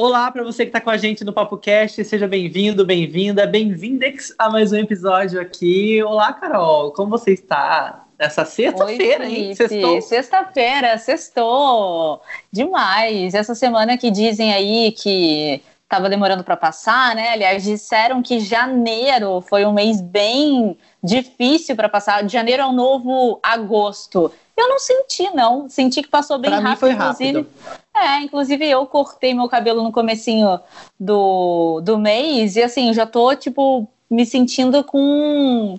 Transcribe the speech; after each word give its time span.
Olá 0.00 0.30
para 0.30 0.42
você 0.42 0.64
que 0.64 0.70
está 0.70 0.80
com 0.80 0.88
a 0.88 0.96
gente 0.96 1.22
no 1.24 1.30
Papo 1.30 1.58
Cast, 1.58 2.02
seja 2.06 2.26
bem-vindo, 2.26 2.86
bem-vinda, 2.86 3.46
bem-vindex 3.46 4.34
a 4.38 4.48
mais 4.48 4.72
um 4.72 4.78
episódio 4.78 5.38
aqui. 5.38 6.02
Olá, 6.02 6.32
Carol, 6.32 6.90
como 6.92 7.10
você 7.10 7.34
está? 7.34 8.06
Nessa 8.18 8.46
sexta-feira, 8.46 9.28
hein? 9.28 9.54
Sextou? 9.54 10.00
Sexta-feira, 10.00 10.96
sextou! 10.96 12.22
Demais! 12.50 13.34
Essa 13.34 13.54
semana 13.54 13.98
que 13.98 14.10
dizem 14.10 14.54
aí 14.54 14.90
que 14.92 15.60
estava 15.90 16.08
demorando 16.08 16.44
para 16.44 16.56
passar, 16.56 17.16
né? 17.16 17.30
Aliás, 17.30 17.64
disseram 17.64 18.22
que 18.22 18.38
janeiro 18.38 19.40
foi 19.40 19.66
um 19.66 19.72
mês 19.72 20.00
bem 20.00 20.78
difícil 21.02 21.74
para 21.74 21.88
passar. 21.88 22.22
De 22.22 22.32
janeiro 22.32 22.62
ao 22.62 22.72
novo 22.72 23.40
agosto. 23.42 24.30
Eu 24.56 24.68
não 24.68 24.78
senti, 24.78 25.28
não. 25.34 25.68
Senti 25.68 26.00
que 26.00 26.08
passou 26.08 26.38
bem 26.38 26.48
pra 26.48 26.60
rápido. 26.60 26.70
Mim 26.70 26.76
foi 26.76 26.90
rápido. 26.92 27.46
É, 27.92 28.20
inclusive 28.20 28.64
eu 28.64 28.86
cortei 28.86 29.34
meu 29.34 29.48
cabelo 29.48 29.82
no 29.82 29.90
comecinho 29.90 30.60
do, 30.98 31.80
do 31.80 31.98
mês 31.98 32.54
e 32.54 32.62
assim, 32.62 32.94
já 32.94 33.04
tô, 33.04 33.34
tipo, 33.34 33.88
me 34.08 34.24
sentindo 34.24 34.84
com 34.84 35.76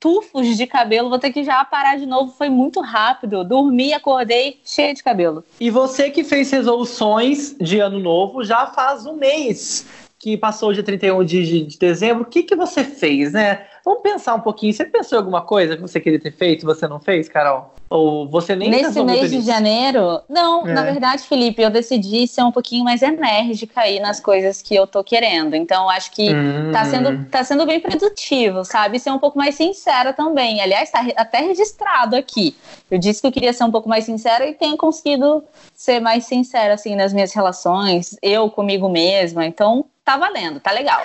tufos 0.00 0.56
de 0.56 0.66
cabelo, 0.66 1.10
vou 1.10 1.18
ter 1.18 1.30
que 1.30 1.44
já 1.44 1.62
parar 1.64 1.96
de 1.96 2.06
novo, 2.06 2.32
foi 2.32 2.48
muito 2.48 2.80
rápido. 2.80 3.44
Dormi, 3.44 3.92
acordei 3.92 4.58
cheia 4.64 4.94
de 4.94 5.02
cabelo. 5.02 5.44
E 5.60 5.70
você 5.70 6.10
que 6.10 6.24
fez 6.24 6.50
resoluções 6.50 7.54
de 7.60 7.78
ano 7.78 8.00
novo 8.00 8.42
já 8.42 8.66
faz 8.66 9.04
um 9.04 9.14
mês 9.14 9.86
que 10.18 10.36
passou 10.36 10.68
o 10.68 10.74
dia 10.74 10.82
31 10.82 11.24
de, 11.24 11.66
de 11.66 11.78
dezembro, 11.78 12.24
o 12.24 12.26
que, 12.26 12.42
que 12.42 12.54
você 12.54 12.84
fez, 12.84 13.32
né? 13.32 13.66
Vamos 13.84 14.02
pensar 14.02 14.34
um 14.34 14.40
pouquinho. 14.40 14.72
Você 14.72 14.84
pensou 14.84 15.16
em 15.16 15.20
alguma 15.20 15.42
coisa 15.42 15.76
que 15.76 15.82
você 15.82 16.00
queria 16.00 16.20
ter 16.20 16.32
feito 16.32 16.62
e 16.62 16.66
você 16.66 16.86
não 16.86 17.00
fez, 17.00 17.28
Carol? 17.28 17.74
Ou 17.88 18.28
você 18.28 18.54
nem 18.54 18.70
Nesse 18.70 19.02
mês 19.02 19.30
de 19.32 19.40
janeiro? 19.40 20.20
Não, 20.28 20.64
é. 20.64 20.72
na 20.72 20.84
verdade, 20.84 21.24
Felipe, 21.24 21.60
eu 21.60 21.70
decidi 21.70 22.24
ser 22.28 22.42
um 22.44 22.52
pouquinho 22.52 22.84
mais 22.84 23.02
enérgica 23.02 23.80
aí 23.80 23.98
nas 23.98 24.20
coisas 24.20 24.62
que 24.62 24.76
eu 24.76 24.86
tô 24.86 25.02
querendo. 25.02 25.56
Então, 25.56 25.90
acho 25.90 26.12
que 26.12 26.32
hum. 26.32 26.70
tá, 26.70 26.84
sendo, 26.84 27.24
tá 27.24 27.42
sendo 27.42 27.66
bem 27.66 27.80
produtivo, 27.80 28.64
sabe? 28.64 29.00
Ser 29.00 29.10
um 29.10 29.18
pouco 29.18 29.36
mais 29.36 29.56
sincera 29.56 30.12
também. 30.12 30.60
Aliás, 30.60 30.88
tá 30.88 31.04
até 31.16 31.40
registrado 31.40 32.14
aqui. 32.14 32.54
Eu 32.88 32.96
disse 32.96 33.20
que 33.20 33.26
eu 33.26 33.32
queria 33.32 33.52
ser 33.52 33.64
um 33.64 33.72
pouco 33.72 33.88
mais 33.88 34.04
sincera 34.04 34.46
e 34.46 34.54
tenho 34.54 34.76
conseguido 34.76 35.42
ser 35.74 35.98
mais 35.98 36.26
sincera, 36.26 36.74
assim, 36.74 36.94
nas 36.94 37.12
minhas 37.12 37.32
relações, 37.32 38.16
eu 38.22 38.48
comigo 38.50 38.88
mesma. 38.88 39.44
Então, 39.44 39.84
tá 40.04 40.16
valendo, 40.16 40.60
tá 40.60 40.70
legal. 40.70 41.02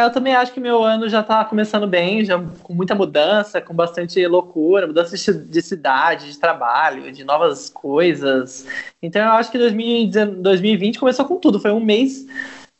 É, 0.00 0.04
eu 0.04 0.10
também 0.10 0.34
acho 0.34 0.52
que 0.52 0.60
meu 0.60 0.82
ano 0.82 1.08
já 1.10 1.22
tá 1.22 1.44
começando 1.44 1.86
bem, 1.86 2.24
já 2.24 2.42
com 2.62 2.72
muita 2.72 2.94
mudança, 2.94 3.60
com 3.60 3.74
bastante 3.74 4.26
loucura, 4.26 4.86
mudança 4.86 5.14
de 5.34 5.60
cidade, 5.62 6.32
de 6.32 6.38
trabalho, 6.38 7.12
de 7.12 7.22
novas 7.22 7.68
coisas. 7.68 8.66
Então 9.02 9.20
eu 9.20 9.32
acho 9.32 9.50
que 9.50 9.58
2020 9.58 10.98
começou 10.98 11.26
com 11.26 11.36
tudo. 11.36 11.60
Foi 11.60 11.70
um 11.70 11.80
mês 11.80 12.26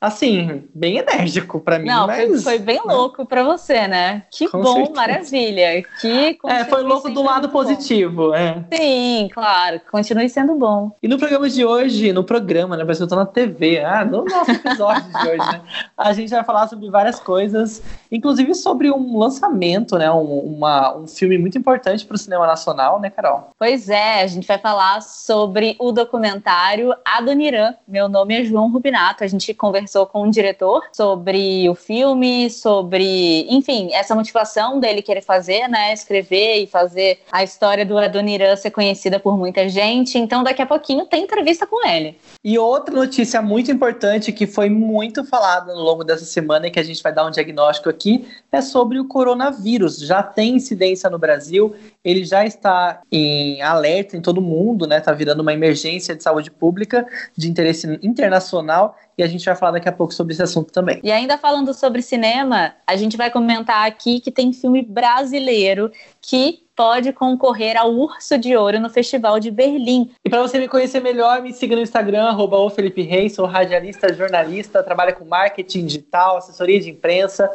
assim, 0.00 0.64
bem 0.74 0.96
enérgico 0.96 1.60
para 1.60 1.78
mim. 1.78 1.86
Não, 1.86 2.06
mas, 2.06 2.42
foi, 2.42 2.58
bem 2.58 2.76
né? 2.76 2.82
louco 2.92 3.26
para 3.26 3.44
você, 3.44 3.86
né? 3.86 4.22
Que 4.30 4.48
Com 4.48 4.62
bom, 4.62 4.74
certeza. 4.76 4.96
maravilha. 4.96 5.82
Que 6.00 6.38
é, 6.46 6.64
foi 6.64 6.82
louco 6.82 7.10
do 7.10 7.22
lado 7.22 7.50
positivo, 7.50 8.34
é. 8.34 8.64
Sim, 8.72 9.28
claro, 9.32 9.80
continue 9.90 10.28
sendo 10.30 10.54
bom. 10.54 10.96
E 11.02 11.08
no 11.08 11.18
programa 11.18 11.50
de 11.50 11.64
hoje, 11.64 12.12
no 12.12 12.24
programa, 12.24 12.76
né? 12.76 12.82
Parece 12.82 13.00
que 13.00 13.04
eu 13.04 13.08
tô 13.08 13.16
na 13.16 13.26
TV, 13.26 13.84
ah, 13.84 14.04
no 14.04 14.24
nosso 14.24 14.50
episódio 14.50 15.02
de 15.02 15.28
hoje, 15.28 15.52
né? 15.52 15.60
A 15.98 16.12
gente 16.14 16.30
vai 16.30 16.44
falar 16.44 16.66
sobre 16.68 16.88
várias 16.88 17.20
coisas, 17.20 17.82
inclusive 18.10 18.54
sobre 18.54 18.90
um 18.90 19.18
lançamento, 19.18 19.98
né? 19.98 20.10
Um, 20.10 20.38
uma, 20.38 20.96
um 20.96 21.06
filme 21.06 21.36
muito 21.36 21.58
importante 21.58 22.06
para 22.06 22.14
o 22.14 22.18
cinema 22.18 22.46
nacional, 22.46 22.98
né, 22.98 23.10
Carol? 23.10 23.50
Pois 23.58 23.90
é, 23.90 24.22
a 24.22 24.26
gente 24.26 24.48
vai 24.48 24.58
falar 24.58 25.02
sobre 25.02 25.76
o 25.78 25.92
documentário 25.92 26.94
Adoniran. 27.04 27.74
Meu 27.86 28.08
nome 28.08 28.40
é 28.40 28.44
João 28.44 28.70
Rubinato. 28.72 29.22
A 29.22 29.26
gente 29.26 29.52
conversou 29.52 29.89
conversou 29.90 30.06
com 30.06 30.22
o 30.22 30.30
diretor 30.30 30.82
sobre 30.92 31.68
o 31.68 31.74
filme, 31.74 32.48
sobre, 32.48 33.46
enfim, 33.48 33.90
essa 33.92 34.14
motivação 34.14 34.78
dele 34.78 35.02
querer 35.02 35.22
fazer, 35.22 35.66
né, 35.68 35.92
escrever 35.92 36.62
e 36.62 36.66
fazer 36.66 37.18
a 37.32 37.42
história 37.42 37.84
do 37.84 37.98
Adoniran 37.98 38.54
ser 38.56 38.70
conhecida 38.70 39.18
por 39.18 39.36
muita 39.36 39.68
gente. 39.68 40.16
Então, 40.16 40.44
daqui 40.44 40.62
a 40.62 40.66
pouquinho 40.66 41.06
tem 41.06 41.24
entrevista 41.24 41.66
com 41.66 41.86
ele. 41.86 42.16
E 42.44 42.58
outra 42.58 42.94
notícia 42.94 43.42
muito 43.42 43.70
importante 43.72 44.32
que 44.32 44.46
foi 44.46 44.70
muito 44.70 45.24
falada 45.24 45.74
no 45.74 45.80
longo 45.80 46.04
dessa 46.04 46.24
semana 46.24 46.68
e 46.68 46.70
que 46.70 46.78
a 46.78 46.84
gente 46.84 47.02
vai 47.02 47.12
dar 47.12 47.26
um 47.26 47.30
diagnóstico 47.30 47.88
aqui 47.88 48.28
é 48.52 48.60
sobre 48.60 49.00
o 49.00 49.06
coronavírus. 49.06 49.98
Já 49.98 50.22
tem 50.22 50.54
incidência 50.54 51.10
no 51.10 51.18
Brasil, 51.18 51.74
ele 52.04 52.24
já 52.24 52.44
está 52.44 53.00
em 53.10 53.60
alerta 53.62 54.16
em 54.16 54.20
todo 54.20 54.40
mundo, 54.40 54.86
né? 54.86 55.00
Tá 55.00 55.12
virando 55.12 55.40
uma 55.40 55.52
emergência 55.52 56.14
de 56.14 56.22
saúde 56.22 56.50
pública 56.50 57.06
de 57.36 57.50
interesse 57.50 57.98
internacional 58.02 58.96
e 59.20 59.22
a 59.22 59.26
gente 59.26 59.44
vai 59.44 59.54
falar 59.54 59.72
daqui 59.72 59.88
a 59.88 59.92
pouco 59.92 60.14
sobre 60.14 60.32
esse 60.32 60.42
assunto 60.42 60.72
também. 60.72 60.98
E 61.02 61.12
ainda 61.12 61.36
falando 61.36 61.74
sobre 61.74 62.00
cinema, 62.00 62.74
a 62.86 62.96
gente 62.96 63.16
vai 63.16 63.30
comentar 63.30 63.86
aqui 63.86 64.18
que 64.18 64.30
tem 64.30 64.52
filme 64.52 64.82
brasileiro 64.82 65.92
que 66.22 66.62
pode 66.74 67.12
concorrer 67.12 67.76
ao 67.76 67.92
Urso 67.92 68.38
de 68.38 68.56
Ouro 68.56 68.80
no 68.80 68.88
Festival 68.88 69.38
de 69.38 69.50
Berlim. 69.50 70.10
E 70.24 70.30
para 70.30 70.40
você 70.40 70.58
me 70.58 70.66
conhecer 70.66 71.00
melhor, 71.00 71.42
me 71.42 71.52
siga 71.52 71.76
no 71.76 71.82
Instagram, 71.82 72.24
arroba 72.24 72.70
Felipe 72.70 73.02
Reis, 73.02 73.34
sou 73.34 73.44
radialista, 73.44 74.14
jornalista, 74.14 74.82
trabalho 74.82 75.14
com 75.14 75.26
marketing 75.26 75.84
digital, 75.84 76.38
assessoria 76.38 76.80
de 76.80 76.88
imprensa. 76.88 77.50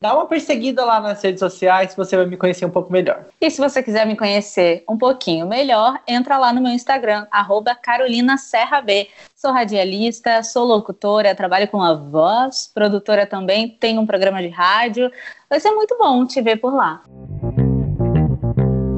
Dá 0.00 0.14
uma 0.14 0.26
perseguida 0.26 0.84
lá 0.84 1.00
nas 1.00 1.20
redes 1.20 1.40
sociais, 1.40 1.92
você 1.96 2.16
vai 2.16 2.24
me 2.24 2.36
conhecer 2.36 2.64
um 2.64 2.70
pouco 2.70 2.92
melhor. 2.92 3.26
E 3.40 3.50
se 3.50 3.60
você 3.60 3.82
quiser 3.82 4.06
me 4.06 4.16
conhecer 4.16 4.84
um 4.88 4.96
pouquinho 4.96 5.44
melhor, 5.44 5.98
entra 6.06 6.38
lá 6.38 6.52
no 6.52 6.60
meu 6.60 6.70
Instagram, 6.70 7.26
arroba 7.32 7.74
Carolina 7.74 8.38
Serra 8.38 8.80
B. 8.80 9.08
Sou 9.34 9.50
radialista, 9.50 10.40
sou 10.44 10.64
locutora, 10.64 11.34
trabalho 11.34 11.66
com 11.66 11.82
a 11.82 11.94
voz, 11.94 12.70
produtora 12.72 13.26
também, 13.26 13.76
tenho 13.80 14.00
um 14.00 14.06
programa 14.06 14.40
de 14.40 14.46
rádio. 14.46 15.10
Vai 15.50 15.58
ser 15.58 15.72
muito 15.72 15.98
bom 15.98 16.24
te 16.24 16.40
ver 16.40 16.58
por 16.58 16.72
lá. 16.72 17.02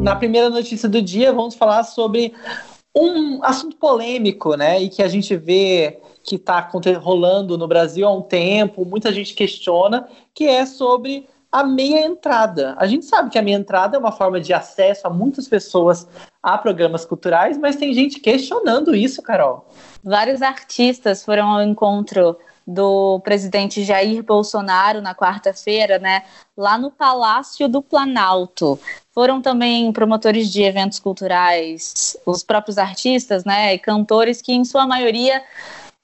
Na 0.03 0.15
primeira 0.17 0.51
notícia 0.51 0.87
do 0.87 1.01
dia, 1.01 1.33
vamos 1.33 1.55
falar 1.55 1.83
sobre 1.85 2.35
um 2.95 3.43
assunto 3.43 3.75
polêmico, 3.77 4.55
né? 4.55 4.83
E 4.83 4.91
que 4.91 5.03
a 5.03 5.09
gente 5.09 5.35
vê 5.35 5.99
que 6.31 6.37
está 6.37 6.71
rolando 7.01 7.59
no 7.59 7.67
Brasil 7.67 8.07
há 8.07 8.13
um 8.13 8.23
tempo, 8.23 8.85
muita 8.85 9.13
gente 9.13 9.35
questiona, 9.35 10.07
que 10.33 10.47
é 10.47 10.65
sobre 10.65 11.29
a 11.51 11.65
meia 11.65 12.07
entrada. 12.07 12.77
A 12.79 12.87
gente 12.87 13.05
sabe 13.05 13.31
que 13.31 13.39
a 13.39 13.43
meia 13.43 13.57
entrada 13.57 13.97
é 13.97 13.99
uma 13.99 14.13
forma 14.13 14.41
de 14.41 14.53
acesso 14.53 15.09
a 15.09 15.11
muitas 15.11 15.49
pessoas 15.49 16.07
a 16.41 16.57
programas 16.57 17.05
culturais, 17.05 17.59
mas 17.59 17.75
tem 17.75 17.93
gente 17.93 18.21
questionando 18.21 18.95
isso, 18.95 19.21
Carol. 19.21 19.67
Vários 20.05 20.41
artistas 20.41 21.25
foram 21.25 21.49
ao 21.49 21.65
encontro 21.65 22.39
do 22.65 23.19
presidente 23.25 23.83
Jair 23.83 24.23
Bolsonaro 24.23 25.03
na 25.03 25.13
quarta-feira, 25.13 25.99
né, 25.99 26.23
lá 26.57 26.79
no 26.79 26.93
Palácio 26.93 27.69
do 27.69 27.83
Planalto. 27.83 28.79
Foram 29.13 29.43
também 29.43 29.93
promotores 29.93 30.53
de 30.53 30.63
eventos 30.63 31.01
culturais, 31.01 32.17
os 32.25 32.45
próprios 32.45 32.79
artistas, 32.79 33.45
né, 33.45 33.75
e 33.75 33.79
cantores 33.81 34.41
que 34.41 34.53
em 34.53 34.65
sua 34.65 34.87
maioria 34.87 35.43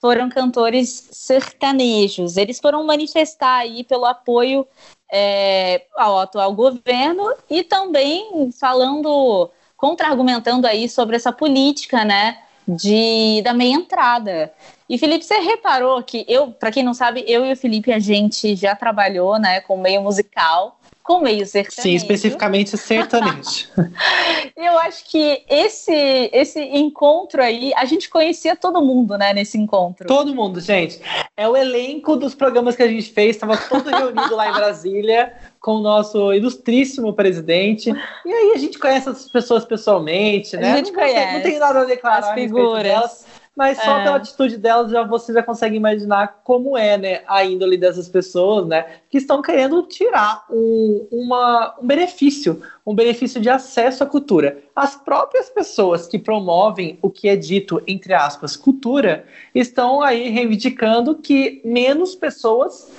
foram 0.00 0.28
cantores 0.28 1.08
sertanejos. 1.12 2.36
Eles 2.36 2.58
foram 2.58 2.84
manifestar 2.84 3.58
aí 3.58 3.82
pelo 3.84 4.04
apoio 4.04 4.66
é, 5.12 5.82
ao 5.96 6.18
atual 6.18 6.52
governo 6.52 7.32
e 7.48 7.62
também 7.62 8.50
falando, 8.58 9.50
contra-argumentando 9.76 10.66
aí 10.66 10.88
sobre 10.88 11.16
essa 11.16 11.32
política, 11.32 12.04
né, 12.04 12.38
de 12.66 13.40
da 13.42 13.54
meia 13.54 13.74
entrada. 13.74 14.52
E 14.88 14.98
Felipe, 14.98 15.24
você 15.24 15.38
reparou 15.38 16.02
que 16.02 16.24
eu, 16.28 16.52
para 16.52 16.70
quem 16.70 16.82
não 16.82 16.94
sabe, 16.94 17.24
eu 17.26 17.44
e 17.44 17.52
o 17.52 17.56
Felipe 17.56 17.92
a 17.92 17.98
gente 17.98 18.54
já 18.54 18.74
trabalhou, 18.74 19.38
né, 19.38 19.60
com 19.60 19.76
meio 19.76 20.02
musical 20.02 20.78
com 21.06 21.20
meio 21.20 21.46
sertanejo. 21.46 21.82
Sim, 21.82 21.94
especificamente 21.94 22.76
sertanejo. 22.76 23.68
eu 24.56 24.76
acho 24.80 25.04
que 25.04 25.44
esse 25.48 26.28
esse 26.32 26.60
encontro 26.60 27.40
aí, 27.40 27.72
a 27.76 27.84
gente 27.84 28.10
conhecia 28.10 28.56
todo 28.56 28.82
mundo, 28.82 29.16
né, 29.16 29.32
nesse 29.32 29.56
encontro. 29.56 30.08
Todo 30.08 30.34
mundo, 30.34 30.60
gente. 30.60 31.00
É 31.36 31.48
o 31.48 31.56
elenco 31.56 32.16
dos 32.16 32.34
programas 32.34 32.74
que 32.74 32.82
a 32.82 32.88
gente 32.88 33.12
fez, 33.12 33.36
estava 33.36 33.56
todo 33.56 33.88
reunido 33.88 34.34
lá 34.34 34.50
em 34.50 34.52
Brasília 34.52 35.32
com 35.60 35.76
o 35.76 35.80
nosso 35.80 36.32
ilustríssimo 36.32 37.12
presidente. 37.12 37.90
E 38.24 38.32
aí 38.32 38.52
a 38.54 38.58
gente 38.58 38.78
conhece 38.78 39.08
essas 39.08 39.28
pessoas 39.28 39.64
pessoalmente, 39.64 40.56
né? 40.56 40.72
A 40.72 40.76
gente 40.78 40.92
não, 40.92 41.00
conhece. 41.00 41.34
Não 41.34 41.42
tem 41.42 41.58
nada 41.58 41.80
a 41.80 41.84
declarar 41.84 42.28
as 42.28 42.34
figuras 42.34 43.26
mas 43.56 43.78
só 43.78 43.98
é. 43.98 44.04
pela 44.04 44.16
atitude 44.16 44.58
delas 44.58 44.90
já 44.90 45.02
você 45.02 45.32
já 45.32 45.42
consegue 45.42 45.74
imaginar 45.74 46.42
como 46.44 46.76
é, 46.76 46.98
né, 46.98 47.22
a 47.26 47.42
índole 47.42 47.78
dessas 47.78 48.06
pessoas, 48.06 48.66
né, 48.66 48.84
que 49.08 49.16
estão 49.16 49.40
querendo 49.40 49.82
tirar 49.84 50.44
um, 50.50 51.08
uma, 51.10 51.74
um 51.80 51.86
benefício, 51.86 52.62
um 52.86 52.94
benefício 52.94 53.40
de 53.40 53.48
acesso 53.48 54.04
à 54.04 54.06
cultura. 54.06 54.58
As 54.74 54.94
próprias 54.94 55.48
pessoas 55.48 56.06
que 56.06 56.18
promovem 56.18 56.98
o 57.00 57.08
que 57.08 57.28
é 57.28 57.34
dito, 57.34 57.82
entre 57.86 58.12
aspas, 58.12 58.56
cultura, 58.56 59.24
estão 59.54 60.02
aí 60.02 60.28
reivindicando 60.28 61.14
que 61.14 61.62
menos 61.64 62.14
pessoas 62.14 62.92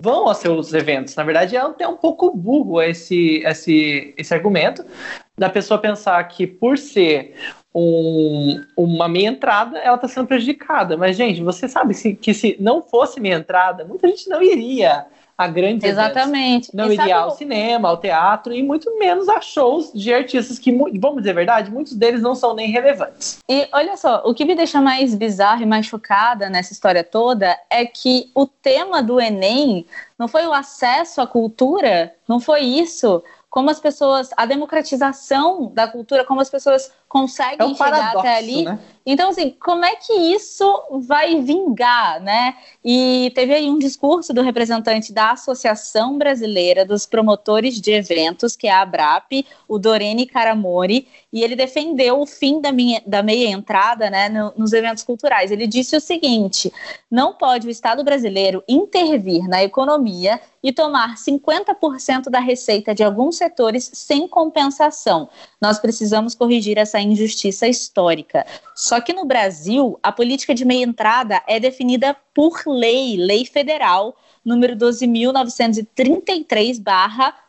vão 0.00 0.26
aos 0.26 0.38
seus 0.38 0.72
eventos. 0.72 1.14
Na 1.14 1.22
verdade, 1.22 1.54
é 1.54 1.60
até 1.60 1.86
um 1.86 1.96
pouco 1.96 2.34
burro 2.34 2.82
esse, 2.82 3.42
esse, 3.44 4.14
esse 4.16 4.34
argumento 4.34 4.84
da 5.38 5.48
pessoa 5.48 5.78
pensar 5.78 6.22
que 6.24 6.46
por 6.46 6.76
ser 6.76 7.34
um, 7.74 8.64
uma 8.76 9.08
meia 9.08 9.28
entrada, 9.28 9.78
ela 9.78 9.96
está 9.96 10.08
sendo 10.08 10.26
prejudicada. 10.26 10.96
Mas, 10.96 11.16
gente, 11.16 11.42
você 11.42 11.68
sabe 11.68 11.94
que, 11.94 12.14
que 12.14 12.34
se 12.34 12.56
não 12.60 12.82
fosse 12.82 13.20
meia 13.20 13.36
entrada, 13.36 13.84
muita 13.84 14.08
gente 14.08 14.28
não 14.28 14.42
iria 14.42 15.06
a 15.40 15.48
grandes 15.48 15.88
Exatamente. 15.88 16.68
Eventos. 16.68 16.70
Não 16.74 16.90
e 16.90 16.94
iria 16.94 17.16
ao 17.16 17.30
cinema, 17.30 17.88
ao 17.88 17.96
teatro 17.96 18.52
e 18.52 18.62
muito 18.62 18.98
menos 18.98 19.26
a 19.26 19.40
shows 19.40 19.90
de 19.94 20.12
artistas 20.12 20.58
que, 20.58 20.70
vamos 20.70 21.18
dizer 21.18 21.30
a 21.30 21.34
verdade, 21.34 21.70
muitos 21.70 21.94
deles 21.94 22.20
não 22.20 22.34
são 22.34 22.54
nem 22.54 22.70
relevantes. 22.70 23.38
E 23.48 23.66
olha 23.72 23.96
só, 23.96 24.22
o 24.26 24.34
que 24.34 24.44
me 24.44 24.54
deixa 24.54 24.82
mais 24.82 25.14
bizarro 25.14 25.62
e 25.62 25.66
mais 25.66 25.86
chocada 25.86 26.50
nessa 26.50 26.74
história 26.74 27.02
toda 27.02 27.58
é 27.70 27.86
que 27.86 28.30
o 28.34 28.46
tema 28.46 29.02
do 29.02 29.18
Enem 29.18 29.86
não 30.18 30.28
foi 30.28 30.46
o 30.46 30.52
acesso 30.52 31.22
à 31.22 31.26
cultura, 31.26 32.12
não 32.28 32.38
foi 32.38 32.60
isso 32.60 33.22
como 33.48 33.68
as 33.68 33.80
pessoas, 33.80 34.30
a 34.36 34.46
democratização 34.46 35.72
da 35.74 35.88
cultura, 35.88 36.24
como 36.24 36.40
as 36.40 36.48
pessoas 36.48 36.92
conseguem 37.10 37.58
é 37.58 37.64
um 37.64 37.74
chegar 37.74 38.16
até 38.16 38.36
ali. 38.36 38.64
Né? 38.64 38.78
Então, 39.04 39.30
assim, 39.30 39.50
como 39.58 39.84
é 39.84 39.96
que 39.96 40.12
isso 40.12 40.64
vai 41.00 41.40
vingar, 41.40 42.20
né? 42.20 42.54
E 42.84 43.32
teve 43.34 43.52
aí 43.52 43.68
um 43.68 43.78
discurso 43.78 44.32
do 44.32 44.42
representante 44.42 45.12
da 45.12 45.32
Associação 45.32 46.16
Brasileira 46.16 46.84
dos 46.84 47.06
Promotores 47.06 47.80
de 47.80 47.90
Eventos, 47.90 48.54
que 48.54 48.68
é 48.68 48.70
a 48.70 48.82
ABRAP, 48.82 49.44
o 49.66 49.78
Dorene 49.78 50.24
Caramori, 50.24 51.08
e 51.32 51.42
ele 51.42 51.56
defendeu 51.56 52.20
o 52.20 52.26
fim 52.26 52.60
da, 52.60 52.70
minha, 52.70 53.02
da 53.04 53.22
meia 53.22 53.48
entrada 53.48 54.08
né, 54.08 54.28
no, 54.28 54.52
nos 54.56 54.72
eventos 54.72 55.02
culturais. 55.02 55.50
Ele 55.50 55.66
disse 55.66 55.96
o 55.96 56.00
seguinte: 56.00 56.72
não 57.10 57.32
pode 57.32 57.66
o 57.66 57.70
Estado 57.70 58.04
brasileiro 58.04 58.62
intervir 58.68 59.48
na 59.48 59.64
economia 59.64 60.40
e 60.62 60.72
tomar 60.72 61.16
50% 61.16 62.28
da 62.28 62.38
receita 62.38 62.94
de 62.94 63.02
alguns 63.02 63.36
setores 63.36 63.90
sem 63.94 64.28
compensação. 64.28 65.28
Nós 65.60 65.78
precisamos 65.78 66.34
corrigir 66.34 66.78
essa 66.78 66.99
injustiça 67.02 67.66
histórica. 67.66 68.46
Só 68.74 69.00
que 69.00 69.12
no 69.12 69.24
Brasil, 69.24 69.98
a 70.02 70.12
política 70.12 70.54
de 70.54 70.64
meia 70.64 70.84
entrada 70.84 71.42
é 71.46 71.60
definida 71.60 72.16
por 72.34 72.62
lei, 72.66 73.16
lei 73.16 73.44
federal, 73.44 74.16
número 74.44 74.76
12.933 74.76 76.82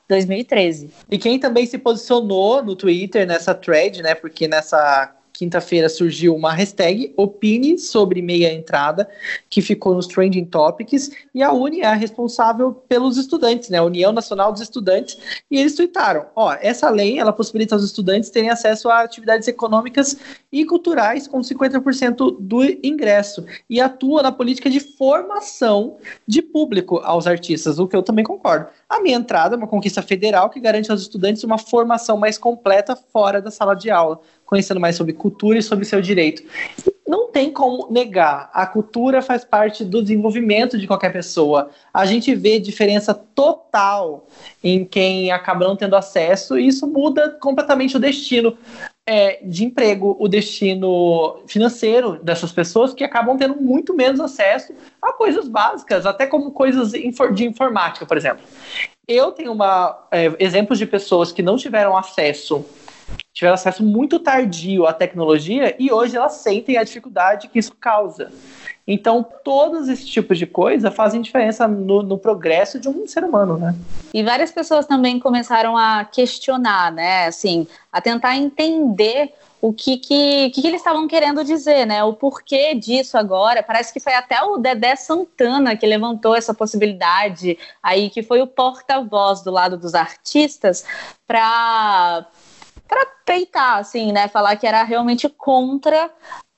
2013. 0.08 0.92
E 1.10 1.18
quem 1.18 1.40
também 1.40 1.66
se 1.66 1.78
posicionou 1.78 2.62
no 2.62 2.76
Twitter 2.76 3.26
nessa 3.26 3.56
thread, 3.56 4.02
né? 4.02 4.14
Porque 4.14 4.46
nessa 4.48 5.16
quinta-feira 5.34 5.90
surgiu 5.90 6.36
uma 6.36 6.54
hashtag 6.54 7.14
Opine 7.18 7.78
sobre 7.78 8.22
meia 8.22 8.54
entrada, 8.54 9.10
que 9.50 9.62
ficou 9.62 9.96
nos 9.96 10.08
Trending 10.08 10.46
Topics, 10.46 11.12
e 11.34 11.42
a 11.42 11.52
Uni 11.52 11.82
é 11.82 11.88
a 11.88 11.94
responsável 11.94 12.74
pelos 12.74 13.18
estudantes, 13.18 13.70
né, 13.70 13.78
a 13.78 13.84
União 13.84 14.12
Nacional 14.12 14.52
dos 14.52 14.62
Estudantes, 14.62 15.18
e 15.50 15.60
eles 15.60 15.76
tuitaram, 15.76 16.28
ó, 16.36 16.56
essa 16.62 16.90
lei, 16.90 17.20
ela 17.20 17.34
possibilita 17.34 17.76
aos 17.76 17.84
estudantes 17.84 18.30
terem 18.30 18.50
acesso 18.50 18.90
a 18.90 19.02
atividades 19.02 19.48
econômicas 19.48 20.18
e 20.52 20.66
culturais 20.66 21.28
com 21.28 21.40
50% 21.40 22.38
do 22.40 22.64
ingresso, 22.84 23.46
e 23.70 23.80
atua 23.80 24.22
na 24.22 24.32
política 24.32 24.70
de 24.70 24.80
formação 24.80 25.98
de 26.28 26.42
público 26.42 26.98
aos 26.98 27.28
artistas, 27.28 27.80
o 27.80 27.88
que 27.88 27.96
eu 27.96 28.04
também 28.04 28.24
concordo. 28.24 28.68
A 28.90 29.02
minha 29.02 29.16
entrada 29.16 29.56
é 29.56 29.58
uma 29.58 29.68
conquista 29.68 30.02
federal 30.02 30.50
que 30.50 30.60
garante 30.60 30.92
aos 30.92 31.02
estudantes 31.02 31.44
uma 31.44 31.58
formação 31.58 32.18
mais 32.18 32.38
completa 32.38 32.96
fora 32.96 33.42
da 33.42 33.50
sala 33.50 33.74
de 33.74 33.90
aula, 33.90 34.20
conhecendo 34.52 34.82
mais 34.82 34.98
sobre 34.98 35.14
cultura 35.14 35.58
e 35.58 35.64
sobre 35.64 35.86
seu 35.86 36.02
direito. 36.02 36.44
Não 37.08 37.32
tem 37.32 37.50
como 37.50 37.90
negar, 37.90 38.50
a 38.54 38.66
cultura 38.66 39.22
faz 39.22 39.46
parte 39.46 39.86
do 39.86 40.02
desenvolvimento 40.02 40.78
de 40.78 40.86
qualquer 40.86 41.14
pessoa. 41.14 41.70
A 41.94 42.06
gente 42.06 42.36
vê 42.36 42.60
diferença 42.60 43.14
total 43.14 44.28
em 44.62 44.84
quem 44.84 45.32
acaba 45.32 45.66
não 45.66 45.78
tendo 45.78 45.96
acesso 45.96 46.60
e 46.60 46.68
isso 46.68 46.86
muda 46.86 47.30
completamente 47.30 47.96
o 47.96 48.00
destino 48.00 48.58
é, 49.08 49.40
de 49.42 49.64
emprego, 49.64 50.18
o 50.20 50.28
destino 50.28 51.42
financeiro 51.48 52.20
dessas 52.22 52.52
pessoas 52.52 52.94
que 52.94 53.06
acabam 53.06 53.38
tendo 53.38 53.56
muito 53.56 53.96
menos 53.96 54.20
acesso 54.20 54.74
a 55.02 55.14
coisas 55.14 55.48
básicas, 55.48 56.06
até 56.06 56.28
como 56.28 56.52
coisas 56.52 56.92
de 56.92 57.46
informática, 57.46 58.06
por 58.06 58.18
exemplo. 58.18 58.44
Eu 59.08 59.32
tenho 59.32 59.54
uma, 59.54 60.08
é, 60.12 60.34
exemplos 60.40 60.78
de 60.78 60.86
pessoas 60.86 61.32
que 61.32 61.42
não 61.42 61.56
tiveram 61.56 61.98
acesso 61.98 62.66
tiveram 63.34 63.56
acesso 63.56 63.84
muito 63.84 64.20
tardio 64.20 64.86
à 64.86 64.94
tecnologia 64.94 65.76
e 65.80 65.92
hoje 65.92 66.18
elas 66.18 66.34
sentem 66.34 66.78
a 66.78 66.84
dificuldade 66.84 67.48
que 67.48 67.60
isso 67.60 67.74
causa. 67.80 68.32
Então, 68.88 69.26
todos 69.44 69.88
esses 69.88 70.08
tipos 70.08 70.38
de 70.38 70.46
coisa 70.46 70.92
fazem 70.92 71.22
diferença 71.22 71.68
no, 71.68 72.02
no, 72.02 72.18
progresso 72.18 72.80
de 72.80 72.90
um 72.90 73.08
ser 73.08 73.24
humano, 73.24 73.58
né? 73.58 73.76
E 74.14 74.24
várias 74.24 74.52
pessoas 74.52 74.86
também 74.86 75.20
começaram 75.20 75.78
a 75.78 76.04
questionar, 76.04 76.92
né? 76.92 77.28
Assim, 77.28 77.68
a 77.92 78.02
tentar 78.02 78.36
entender 78.36 79.34
o 79.62 79.72
que, 79.72 79.98
que, 79.98 80.50
que, 80.50 80.62
que 80.62 80.68
eles 80.68 80.82
estavam 80.82 81.08
querendo 81.08 81.44
dizer, 81.44 81.86
né? 81.86 82.04
O 82.04 82.14
porquê 82.14 82.74
disso 82.74 83.18
agora. 83.18 83.62
Parece 83.62 83.94
que 83.94 84.00
foi 84.00 84.14
até 84.14 84.42
o 84.42 84.58
Dedé 84.58 84.96
Santana 84.96 85.76
que 85.76 85.86
levantou 85.86 86.36
essa 86.36 86.54
possibilidade 86.54 87.58
aí, 87.84 88.10
que 88.10 88.24
foi 88.24 88.42
o 88.42 88.48
porta-voz 88.48 89.42
do 89.42 89.52
lado 89.52 89.78
dos 89.78 89.94
artistas 89.94 90.84
para 91.28 92.26
para 92.92 93.06
peitar, 93.26 93.78
assim, 93.78 94.12
né? 94.12 94.28
Falar 94.28 94.58
que 94.58 94.68
era 94.68 94.84
realmente 94.84 95.30
contra 95.30 96.12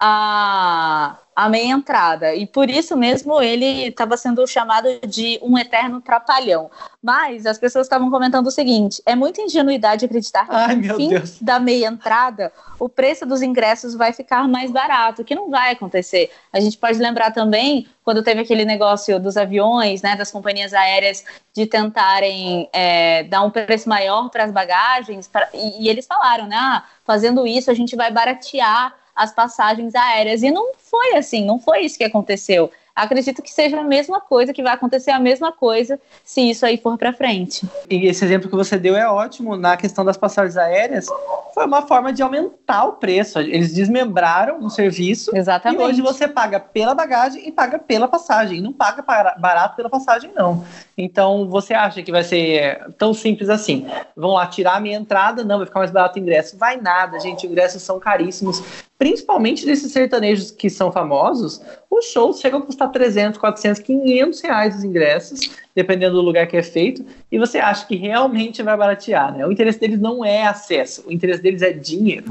a, 0.05 1.17
a 1.33 1.47
meia 1.47 1.71
entrada. 1.71 2.35
E 2.35 2.45
por 2.45 2.69
isso 2.69 2.97
mesmo 2.97 3.41
ele 3.41 3.87
estava 3.87 4.17
sendo 4.17 4.45
chamado 4.45 4.89
de 5.07 5.39
um 5.41 5.57
eterno 5.57 6.01
trapalhão. 6.01 6.69
Mas 7.01 7.45
as 7.45 7.57
pessoas 7.57 7.85
estavam 7.85 8.11
comentando 8.11 8.47
o 8.47 8.51
seguinte: 8.51 9.01
é 9.05 9.15
muita 9.15 9.41
ingenuidade 9.41 10.03
acreditar 10.03 10.45
que 10.45 10.53
Ai, 10.53 10.75
no 10.75 10.95
fim 10.95 11.09
Deus. 11.09 11.39
da 11.39 11.57
meia 11.57 11.87
entrada 11.87 12.51
o 12.83 12.89
preço 12.89 13.25
dos 13.25 13.41
ingressos 13.41 13.95
vai 13.95 14.11
ficar 14.11 14.45
mais 14.45 14.69
barato, 14.69 15.23
que 15.23 15.33
não 15.33 15.49
vai 15.49 15.71
acontecer. 15.71 16.29
A 16.51 16.59
gente 16.59 16.77
pode 16.77 16.99
lembrar 16.99 17.31
também 17.31 17.87
quando 18.03 18.21
teve 18.21 18.41
aquele 18.41 18.65
negócio 18.65 19.17
dos 19.21 19.37
aviões, 19.37 20.01
né, 20.01 20.17
das 20.17 20.29
companhias 20.29 20.73
aéreas, 20.73 21.23
de 21.53 21.65
tentarem 21.65 22.69
é, 22.73 23.23
dar 23.23 23.41
um 23.41 23.49
preço 23.49 23.87
maior 23.87 24.29
para 24.29 24.43
as 24.43 24.51
bagagens, 24.51 25.29
pra, 25.29 25.47
e, 25.53 25.85
e, 25.85 25.89
eles 25.89 26.05
falaram, 26.05 26.45
né, 26.45 26.57
ah, 26.57 26.83
fazendo 27.05 27.47
isso 27.47 27.71
a 27.71 27.73
gente 27.73 27.95
vai 27.95 28.11
baratear 28.11 28.93
as 29.15 29.33
passagens 29.33 29.95
aéreas. 29.95 30.43
E 30.43 30.51
não 30.51 30.73
foi 30.77 31.15
assim, 31.15 31.45
não 31.45 31.59
foi 31.59 31.81
isso 31.81 31.97
que 31.97 32.03
aconteceu. 32.03 32.71
Acredito 32.95 33.41
que 33.41 33.51
seja 33.51 33.79
a 33.79 33.83
mesma 33.83 34.21
coisa, 34.21 34.53
que 34.53 34.61
vai 34.61 34.73
acontecer 34.73 35.09
a 35.09 35.19
mesma 35.19 35.51
coisa 35.51 35.99
se 36.23 36.41
isso 36.41 36.63
aí 36.63 36.77
for 36.77 36.95
para 36.95 37.11
frente. 37.11 37.67
E 37.89 38.05
esse 38.05 38.23
exemplo 38.23 38.47
que 38.47 38.55
você 38.55 38.77
deu 38.77 38.95
é 38.95 39.09
ótimo 39.09 39.57
na 39.57 39.75
questão 39.75 40.05
das 40.05 40.15
passagens 40.15 40.57
aéreas. 40.57 41.07
Foi 41.55 41.65
uma 41.65 41.81
forma 41.87 42.13
de 42.13 42.21
aumentar 42.21 42.85
o 42.85 42.93
preço. 42.93 43.39
Eles 43.39 43.73
desmembraram 43.73 44.63
o 44.63 44.69
serviço. 44.69 45.35
Exatamente. 45.35 45.81
E 45.81 45.83
hoje 45.83 46.01
você 46.03 46.27
paga 46.27 46.59
pela 46.59 46.93
bagagem 46.93 47.47
e 47.47 47.51
paga 47.51 47.79
pela 47.79 48.07
passagem. 48.07 48.61
Não 48.61 48.71
paga 48.71 49.01
barato 49.39 49.75
pela 49.75 49.89
passagem, 49.89 50.31
não. 50.35 50.63
Então, 50.95 51.49
você 51.49 51.73
acha 51.73 52.03
que 52.03 52.11
vai 52.11 52.23
ser 52.23 52.93
tão 52.99 53.11
simples 53.11 53.49
assim? 53.49 53.87
Vão 54.15 54.33
lá 54.33 54.45
tirar 54.45 54.75
a 54.75 54.79
minha 54.79 54.97
entrada? 54.97 55.43
Não, 55.43 55.57
vai 55.57 55.65
ficar 55.65 55.79
mais 55.79 55.89
barato 55.89 56.19
o 56.19 56.21
ingresso. 56.21 56.59
Vai 56.59 56.77
nada, 56.77 57.19
gente. 57.19 57.47
Ingressos 57.47 57.81
são 57.81 57.99
caríssimos 57.99 58.61
principalmente 59.03 59.65
desses 59.65 59.91
sertanejos 59.91 60.49
que 60.49 60.69
são 60.69 60.89
famosos, 60.89 61.59
os 61.91 62.05
shows 62.05 62.39
chegam 62.39 62.59
a 62.59 62.61
custar 62.61 62.89
300, 62.89 63.37
400, 63.37 63.81
500 63.81 64.39
reais 64.39 64.77
os 64.77 64.83
ingressos, 64.85 65.51
dependendo 65.75 66.15
do 66.15 66.21
lugar 66.21 66.47
que 66.47 66.55
é 66.55 66.63
feito, 66.63 67.05
e 67.29 67.37
você 67.37 67.59
acha 67.59 67.85
que 67.85 67.97
realmente 67.97 68.63
vai 68.63 68.77
baratear, 68.77 69.35
né? 69.35 69.45
O 69.45 69.51
interesse 69.51 69.77
deles 69.77 69.99
não 69.99 70.23
é 70.23 70.47
acesso, 70.47 71.03
o 71.05 71.11
interesse 71.11 71.41
deles 71.41 71.61
é 71.61 71.73
dinheiro. 71.73 72.27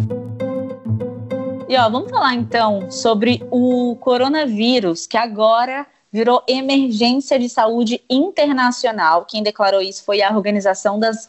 E 1.69 1.77
ó, 1.77 1.91
vamos 1.91 2.11
falar 2.11 2.33
então 2.37 2.91
sobre 2.91 3.43
o 3.51 3.95
coronavírus, 4.01 5.07
que 5.07 5.19
agora 5.19 5.87
virou 6.11 6.43
emergência 6.49 7.39
de 7.39 7.51
saúde 7.51 8.01
internacional. 8.09 9.27
Quem 9.27 9.43
declarou 9.43 9.83
isso 9.83 10.03
foi 10.05 10.23
a 10.23 10.35
Organização 10.35 10.99
das. 10.99 11.29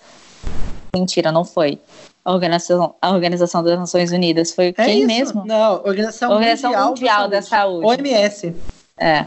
Mentira, 0.95 1.33
não 1.33 1.43
foi 1.43 1.81
a 2.24 2.34
Organização, 2.34 2.96
a 3.01 3.12
Organização 3.12 3.63
das 3.63 3.77
Nações 3.77 4.12
Unidas. 4.12 4.53
Foi 4.53 4.68
é 4.68 4.74
quem 4.74 5.00
isso? 5.00 5.08
mesmo? 5.08 5.46
Não, 5.46 5.75
Organização, 5.75 6.32
Organização 6.32 6.70
Mundial, 6.72 6.89
Mundial 6.89 7.27
da, 7.27 7.42
Saúde. 7.42 7.82
da 7.82 7.88
Saúde. 7.88 8.01
OMS. 8.01 8.56
É. 8.98 9.25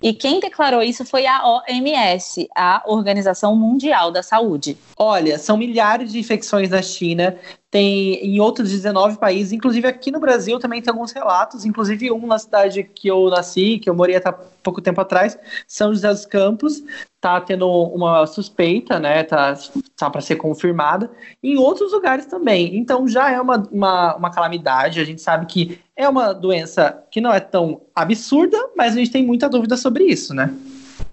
E 0.00 0.12
quem 0.12 0.38
declarou 0.38 0.80
isso 0.80 1.04
foi 1.04 1.26
a 1.26 1.44
OMS, 1.44 2.48
a 2.54 2.82
Organização 2.86 3.56
Mundial 3.56 4.12
da 4.12 4.22
Saúde. 4.22 4.78
Olha, 4.96 5.38
são 5.38 5.56
milhares 5.56 6.12
de 6.12 6.20
infecções 6.20 6.70
na 6.70 6.80
China, 6.80 7.36
tem 7.70 8.14
em 8.24 8.40
outros 8.40 8.70
19 8.70 9.18
países, 9.18 9.52
inclusive 9.52 9.86
aqui 9.86 10.10
no 10.10 10.18
Brasil 10.20 10.58
também 10.58 10.80
tem 10.80 10.90
alguns 10.90 11.12
relatos, 11.12 11.66
inclusive 11.66 12.10
um 12.10 12.26
na 12.26 12.38
cidade 12.38 12.82
que 12.82 13.08
eu 13.08 13.28
nasci, 13.28 13.78
que 13.78 13.90
eu 13.90 13.94
morei 13.94 14.16
até 14.16 14.32
pouco 14.62 14.80
tempo 14.80 15.00
atrás, 15.00 15.38
São 15.66 15.92
José 15.92 16.08
dos 16.08 16.24
Campos, 16.24 16.82
tá 17.20 17.40
tendo 17.40 17.68
uma 17.68 18.26
suspeita, 18.26 18.98
né, 18.98 19.22
tá, 19.22 19.54
tá 19.96 20.08
para 20.08 20.20
ser 20.20 20.36
confirmada, 20.36 21.10
em 21.42 21.58
outros 21.58 21.92
lugares 21.92 22.24
também. 22.24 22.76
Então 22.78 23.06
já 23.06 23.30
é 23.30 23.40
uma, 23.40 23.56
uma, 23.70 24.16
uma 24.16 24.30
calamidade, 24.30 25.00
a 25.00 25.04
gente 25.04 25.20
sabe 25.20 25.44
que 25.44 25.78
é 25.94 26.08
uma 26.08 26.32
doença 26.32 27.04
que 27.10 27.20
não 27.20 27.32
é 27.32 27.40
tão 27.40 27.82
absurda, 27.94 28.58
mas 28.76 28.94
a 28.94 28.98
gente 28.98 29.10
tem 29.10 29.24
muita 29.24 29.48
dúvida 29.48 29.76
sobre 29.76 30.04
isso, 30.04 30.32
né? 30.32 30.54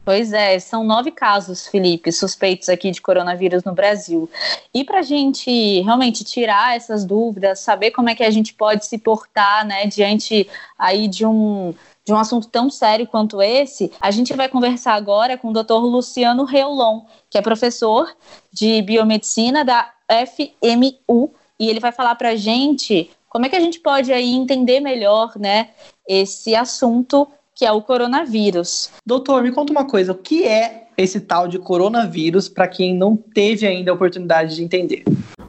Pois 0.05 0.31
é, 0.31 0.59
são 0.59 0.83
nove 0.83 1.09
casos, 1.09 1.65
Felipe, 1.65 2.11
suspeitos 2.11 2.69
aqui 2.69 2.91
de 2.91 3.01
coronavírus 3.01 3.63
no 3.63 3.73
Brasil. 3.73 4.29
E 4.71 4.83
para 4.83 4.99
a 4.99 5.01
gente 5.01 5.81
realmente 5.81 6.23
tirar 6.23 6.77
essas 6.77 7.03
dúvidas, 7.03 7.61
saber 7.61 7.89
como 7.89 8.07
é 8.07 8.13
que 8.13 8.23
a 8.23 8.29
gente 8.29 8.53
pode 8.53 8.85
se 8.85 8.99
portar, 8.99 9.65
né, 9.65 9.87
diante 9.87 10.47
aí 10.77 11.07
de 11.07 11.25
um 11.25 11.73
de 12.05 12.13
um 12.13 12.17
assunto 12.17 12.47
tão 12.47 12.69
sério 12.69 13.07
quanto 13.07 13.41
esse, 13.41 13.91
a 13.99 14.11
gente 14.11 14.31
vai 14.35 14.47
conversar 14.47 14.93
agora 14.93 15.39
com 15.39 15.49
o 15.49 15.51
Dr. 15.51 15.73
Luciano 15.73 16.43
Reolon, 16.43 17.01
que 17.31 17.35
é 17.35 17.41
professor 17.41 18.15
de 18.53 18.83
biomedicina 18.83 19.65
da 19.65 19.91
FMU, 20.07 21.33
e 21.59 21.67
ele 21.67 21.79
vai 21.79 21.91
falar 21.91 22.13
para 22.13 22.29
a 22.29 22.35
gente 22.35 23.09
como 23.27 23.47
é 23.47 23.49
que 23.49 23.55
a 23.55 23.59
gente 23.59 23.79
pode 23.79 24.13
aí 24.13 24.35
entender 24.35 24.79
melhor, 24.81 25.33
né, 25.35 25.69
esse 26.07 26.55
assunto 26.55 27.27
que 27.55 27.65
é 27.65 27.71
o 27.71 27.81
coronavírus. 27.81 28.89
Doutor, 29.05 29.41
me 29.41 29.51
conta 29.51 29.71
uma 29.71 29.85
coisa, 29.85 30.11
o 30.11 30.15
que 30.15 30.43
é 30.43 30.87
esse 30.97 31.21
tal 31.21 31.47
de 31.47 31.57
coronavírus 31.57 32.49
para 32.49 32.67
quem 32.67 32.95
não 32.95 33.15
teve 33.15 33.65
ainda 33.65 33.91
a 33.91 33.93
oportunidade 33.93 34.55
de 34.55 34.63
entender? 34.63 35.03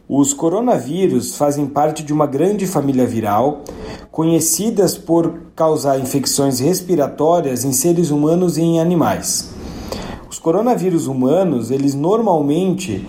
Os 0.08 0.32
coronavírus 0.32 1.36
fazem 1.36 1.66
parte 1.66 2.04
de 2.04 2.12
uma 2.12 2.26
grande 2.26 2.64
família 2.64 3.04
viral, 3.04 3.64
conhecidas 4.12 4.96
por 4.96 5.36
causar 5.56 5.98
infecções 5.98 6.60
respiratórias 6.60 7.64
em 7.64 7.72
seres 7.72 8.10
humanos 8.10 8.56
e 8.56 8.62
em 8.62 8.80
animais. 8.80 9.52
Os 10.30 10.38
coronavírus 10.38 11.08
humanos, 11.08 11.72
eles 11.72 11.92
normalmente 11.92 13.04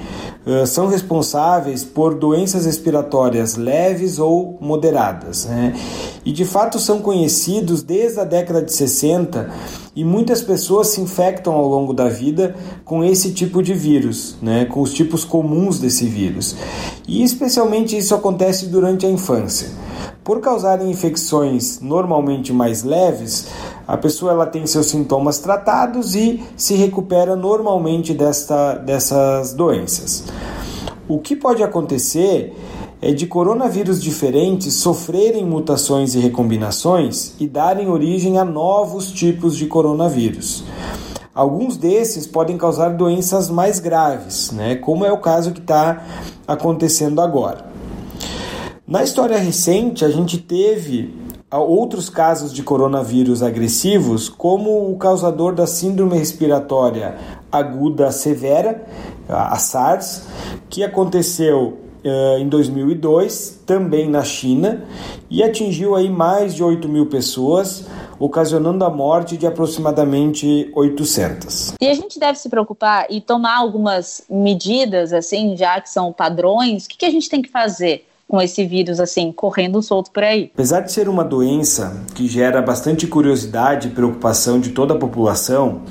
são 0.65 0.87
responsáveis 0.87 1.83
por 1.83 2.15
doenças 2.15 2.65
respiratórias 2.65 3.55
leves 3.55 4.17
ou 4.17 4.57
moderadas. 4.61 5.45
Né? 5.45 5.75
E 6.23 6.31
de 6.31 6.45
fato 6.45 6.79
são 6.79 6.99
conhecidos 6.99 7.83
desde 7.83 8.19
a 8.19 8.23
década 8.23 8.61
de 8.61 8.73
60 8.73 9.49
e 9.95 10.05
muitas 10.05 10.41
pessoas 10.41 10.87
se 10.87 11.01
infectam 11.01 11.53
ao 11.53 11.67
longo 11.67 11.93
da 11.93 12.07
vida 12.07 12.55
com 12.85 13.03
esse 13.03 13.31
tipo 13.31 13.61
de 13.61 13.73
vírus, 13.73 14.37
né? 14.41 14.65
com 14.65 14.81
os 14.81 14.93
tipos 14.93 15.23
comuns 15.23 15.79
desse 15.79 16.05
vírus. 16.05 16.55
E 17.07 17.23
especialmente 17.23 17.97
isso 17.97 18.15
acontece 18.15 18.67
durante 18.67 19.05
a 19.05 19.09
infância. 19.09 19.69
Por 20.27 20.41
causarem 20.41 20.91
infecções 20.91 21.79
normalmente 21.79 22.51
mais 22.51 22.83
leves, 22.83 23.47
a 23.87 23.95
pessoa 23.95 24.33
ela 24.33 24.45
tem 24.45 24.67
seus 24.67 24.87
sintomas 24.87 25.39
tratados 25.39 26.15
e 26.15 26.43
se 26.57 26.75
recupera 26.75 27.33
normalmente 27.33 28.13
desta, 28.13 28.73
dessas 28.73 29.53
doenças. 29.53 30.25
O 31.07 31.19
que 31.19 31.33
pode 31.33 31.63
acontecer 31.63 32.53
é 33.01 33.13
de 33.13 33.25
coronavírus 33.25 34.03
diferentes 34.03 34.73
sofrerem 34.73 35.45
mutações 35.45 36.13
e 36.13 36.19
recombinações 36.19 37.31
e 37.39 37.47
darem 37.47 37.87
origem 37.87 38.37
a 38.37 38.43
novos 38.43 39.13
tipos 39.13 39.55
de 39.55 39.65
coronavírus. 39.65 40.65
Alguns 41.33 41.77
desses 41.77 42.27
podem 42.27 42.57
causar 42.57 42.89
doenças 42.89 43.49
mais 43.49 43.79
graves, 43.79 44.51
né, 44.51 44.75
como 44.75 45.05
é 45.05 45.11
o 45.11 45.19
caso 45.19 45.53
que 45.53 45.61
está 45.61 46.03
acontecendo 46.45 47.21
agora. 47.21 47.66
Na 48.87 49.03
história 49.03 49.37
recente, 49.37 50.05
a 50.05 50.09
gente 50.09 50.37
teve 50.37 51.13
outros 51.51 52.09
casos 52.09 52.53
de 52.53 52.63
coronavírus 52.63 53.43
agressivos, 53.43 54.29
como 54.29 54.89
o 54.89 54.97
causador 54.97 55.53
da 55.53 55.67
síndrome 55.67 56.17
respiratória 56.17 57.17
aguda 57.51 58.09
severa, 58.11 58.87
a 59.27 59.57
SARS, 59.57 60.25
que 60.69 60.85
aconteceu 60.85 61.79
uh, 62.05 62.37
em 62.39 62.47
2002, 62.47 63.61
também 63.65 64.09
na 64.09 64.23
China, 64.23 64.85
e 65.29 65.43
atingiu 65.43 65.93
aí 65.93 66.09
mais 66.09 66.55
de 66.55 66.63
8 66.63 66.87
mil 66.87 67.07
pessoas, 67.07 67.85
ocasionando 68.17 68.85
a 68.85 68.89
morte 68.89 69.35
de 69.35 69.45
aproximadamente 69.45 70.71
800. 70.73 71.73
E 71.81 71.89
a 71.89 71.93
gente 71.93 72.17
deve 72.17 72.39
se 72.39 72.47
preocupar 72.47 73.05
e 73.09 73.19
tomar 73.19 73.57
algumas 73.57 74.23
medidas, 74.29 75.11
assim, 75.11 75.57
já 75.57 75.81
que 75.81 75.89
são 75.89 76.13
padrões, 76.13 76.85
o 76.85 76.87
que, 76.87 76.99
que 76.99 77.05
a 77.05 77.11
gente 77.11 77.29
tem 77.29 77.41
que 77.41 77.49
fazer? 77.49 78.07
Com 78.27 78.41
esse 78.41 78.65
vírus 78.65 78.99
assim 78.99 79.31
correndo 79.31 79.81
solto 79.81 80.11
por 80.11 80.23
aí. 80.23 80.51
Apesar 80.53 80.81
de 80.81 80.91
ser 80.91 81.07
uma 81.07 81.23
doença 81.23 82.03
que 82.13 82.27
gera 82.27 82.61
bastante 82.61 83.07
curiosidade 83.07 83.87
e 83.87 83.91
preocupação 83.91 84.59
de 84.59 84.71
toda 84.71 84.93
a 84.93 84.97
população, 84.97 85.81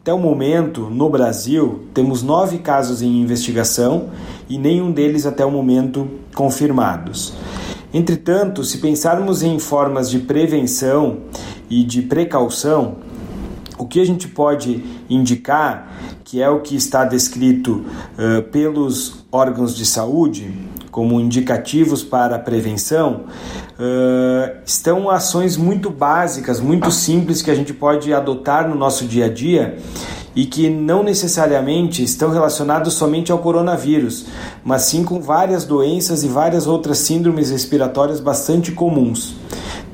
até 0.00 0.12
o 0.12 0.18
momento, 0.18 0.88
no 0.88 1.10
Brasil, 1.10 1.84
temos 1.92 2.22
nove 2.22 2.58
casos 2.58 3.02
em 3.02 3.20
investigação 3.20 4.08
e 4.48 4.56
nenhum 4.56 4.90
deles 4.90 5.26
até 5.26 5.44
o 5.44 5.50
momento 5.50 6.08
confirmados. 6.34 7.34
Entretanto, 7.92 8.64
se 8.64 8.78
pensarmos 8.78 9.42
em 9.42 9.58
formas 9.58 10.10
de 10.10 10.18
prevenção 10.18 11.18
e 11.70 11.84
de 11.84 12.02
precaução, 12.02 12.96
o 13.78 13.86
que 13.86 14.00
a 14.00 14.04
gente 14.04 14.28
pode 14.28 14.82
indicar, 15.08 15.90
que 16.24 16.42
é 16.42 16.48
o 16.48 16.60
que 16.60 16.74
está 16.74 17.04
descrito 17.04 17.84
uh, 18.18 18.42
pelos 18.50 19.24
órgãos 19.30 19.76
de 19.76 19.86
saúde, 19.86 20.52
como 20.98 21.20
indicativos 21.20 22.02
para 22.02 22.34
a 22.34 22.38
prevenção, 22.40 23.26
uh, 23.78 24.58
estão 24.66 25.08
ações 25.08 25.56
muito 25.56 25.90
básicas, 25.90 26.58
muito 26.58 26.90
simples 26.90 27.40
que 27.40 27.52
a 27.52 27.54
gente 27.54 27.72
pode 27.72 28.12
adotar 28.12 28.68
no 28.68 28.74
nosso 28.74 29.04
dia 29.04 29.26
a 29.26 29.28
dia 29.28 29.78
e 30.34 30.44
que 30.44 30.68
não 30.68 31.04
necessariamente 31.04 32.02
estão 32.02 32.32
relacionados 32.32 32.94
somente 32.94 33.30
ao 33.30 33.38
coronavírus, 33.38 34.26
mas 34.64 34.82
sim 34.82 35.04
com 35.04 35.20
várias 35.20 35.64
doenças 35.64 36.24
e 36.24 36.28
várias 36.28 36.66
outras 36.66 36.98
síndromes 36.98 37.52
respiratórias 37.52 38.18
bastante 38.18 38.72
comuns. 38.72 39.36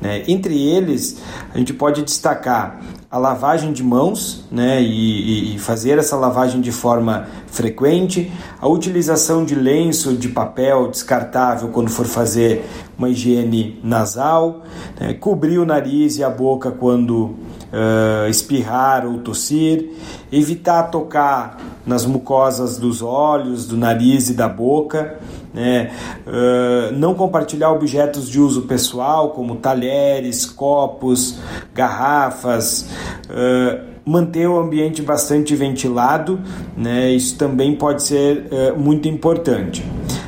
Né? 0.05 0.23
Entre 0.27 0.55
eles, 0.55 1.19
a 1.51 1.57
gente 1.57 1.73
pode 1.73 2.03
destacar 2.03 2.79
a 3.09 3.17
lavagem 3.17 3.73
de 3.73 3.83
mãos 3.83 4.45
né, 4.51 4.79
e, 4.79 5.55
e, 5.55 5.59
fazer 5.59 5.97
essa 5.97 6.15
lavagem 6.15 6.61
de 6.61 6.71
forma 6.71 7.27
frequente, 7.47 8.31
a 8.61 8.67
utilização 8.67 9.43
de 9.43 9.55
lenço 9.55 10.13
de 10.13 10.29
papel 10.29 10.89
descartável 10.91 11.69
quando 11.69 11.89
for 11.89 12.05
fazer 12.05 12.63
uma 12.95 13.09
higiene 13.09 13.79
nasal, 13.83 14.61
né, 14.99 15.13
cobrir 15.13 15.57
o 15.57 15.65
nariz 15.65 16.17
e 16.17 16.23
a 16.23 16.29
boca 16.29 16.69
quando 16.69 17.23
uh, 17.25 18.29
espirrar 18.29 19.07
ou 19.07 19.17
tossir, 19.19 19.91
evitar 20.31 20.83
tocar 20.83 21.57
nas 21.83 22.05
mucosas 22.05 22.77
dos 22.77 23.01
olhos, 23.01 23.65
do 23.65 23.77
nariz 23.77 24.29
e 24.29 24.33
da 24.33 24.49
boca, 24.49 25.19
né? 25.55 25.89
Uh, 26.27 26.91
não 26.93 27.15
compartilhar 27.15 27.71
objetos 27.71 28.29
de 28.29 28.39
uso 28.39 28.63
pessoal, 28.63 29.29
como 29.29 29.55
talheres, 29.55 30.45
copos, 30.45 31.39
garrafas. 31.73 32.87
Uh, 33.29 33.95
manter 34.05 34.47
o 34.47 34.59
ambiente 34.59 35.01
bastante 35.01 35.55
ventilado, 35.55 36.39
né? 36.77 37.09
isso 37.09 37.35
também 37.37 37.75
pode 37.75 38.03
ser 38.03 38.45
uh, 38.51 38.79
muito 38.79 39.07
importante. 39.07 39.83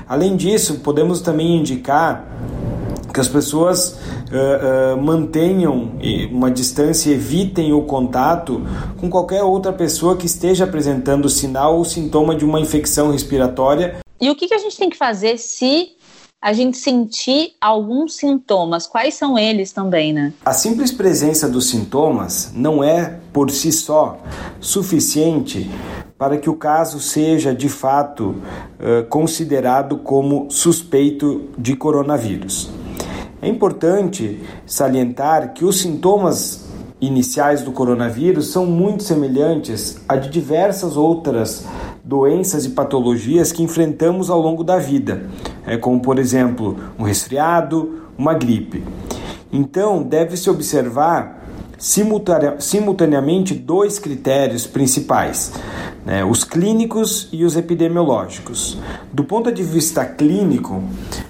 Além 0.09 0.35
disso, 0.35 0.79
podemos 0.79 1.21
também 1.21 1.57
indicar 1.57 2.25
que 3.13 3.19
as 3.19 3.27
pessoas 3.27 3.99
uh, 4.31 4.95
uh, 4.95 5.01
mantenham 5.01 5.91
uma 6.31 6.49
distância, 6.49 7.11
evitem 7.11 7.73
o 7.73 7.81
contato 7.81 8.61
com 8.97 9.09
qualquer 9.09 9.43
outra 9.43 9.71
pessoa 9.73 10.15
que 10.15 10.25
esteja 10.25 10.63
apresentando 10.63 11.29
sinal 11.29 11.77
ou 11.77 11.85
sintoma 11.85 12.35
de 12.35 12.45
uma 12.45 12.59
infecção 12.59 13.11
respiratória. 13.11 13.97
E 14.19 14.29
o 14.29 14.35
que, 14.35 14.47
que 14.47 14.53
a 14.53 14.59
gente 14.59 14.77
tem 14.77 14.89
que 14.89 14.97
fazer 14.97 15.37
se 15.37 15.95
a 16.41 16.53
gente 16.53 16.77
sentir 16.77 17.55
alguns 17.59 18.15
sintomas. 18.15 18.85
Quais 18.85 19.15
são 19.15 19.37
eles 19.37 19.71
também, 19.71 20.13
né? 20.13 20.33
A 20.45 20.53
simples 20.53 20.91
presença 20.91 21.49
dos 21.49 21.69
sintomas 21.69 22.51
não 22.53 22.83
é, 22.83 23.19
por 23.33 23.49
si 23.49 23.71
só, 23.71 24.19
suficiente 24.59 25.69
para 26.17 26.37
que 26.37 26.49
o 26.49 26.55
caso 26.55 26.99
seja 26.99 27.53
de 27.53 27.69
fato 27.69 28.29
uh, 28.79 29.05
considerado 29.09 29.97
como 29.97 30.49
suspeito 30.49 31.49
de 31.57 31.75
coronavírus. 31.75 32.69
É 33.41 33.47
importante 33.47 34.41
salientar 34.65 35.53
que 35.53 35.63
os 35.63 35.79
sintomas 35.79 36.65
iniciais 36.99 37.61
do 37.61 37.71
coronavírus 37.71 38.47
são 38.47 38.65
muito 38.65 39.03
semelhantes 39.03 40.01
a 40.09 40.15
de 40.15 40.29
diversas 40.29 40.97
outras 40.97 41.63
doenças 42.07 42.65
e 42.65 42.69
patologias 42.69 43.51
que 43.51 43.61
enfrentamos 43.61 44.29
ao 44.29 44.39
longo 44.39 44.63
da 44.63 44.77
vida, 44.77 45.29
é 45.65 45.75
como 45.75 46.01
por 46.01 46.17
exemplo 46.17 46.77
um 46.97 47.03
resfriado, 47.03 48.03
uma 48.17 48.33
gripe. 48.33 48.81
Então 49.51 50.01
deve-se 50.01 50.49
observar 50.49 51.45
simultaneamente 52.59 53.53
dois 53.53 53.99
critérios 53.99 54.65
principais: 54.65 55.51
né, 56.05 56.23
os 56.23 56.45
clínicos 56.45 57.27
e 57.31 57.43
os 57.43 57.57
epidemiológicos. 57.57 58.77
Do 59.11 59.25
ponto 59.25 59.51
de 59.51 59.61
vista 59.61 60.05
clínico, 60.05 60.81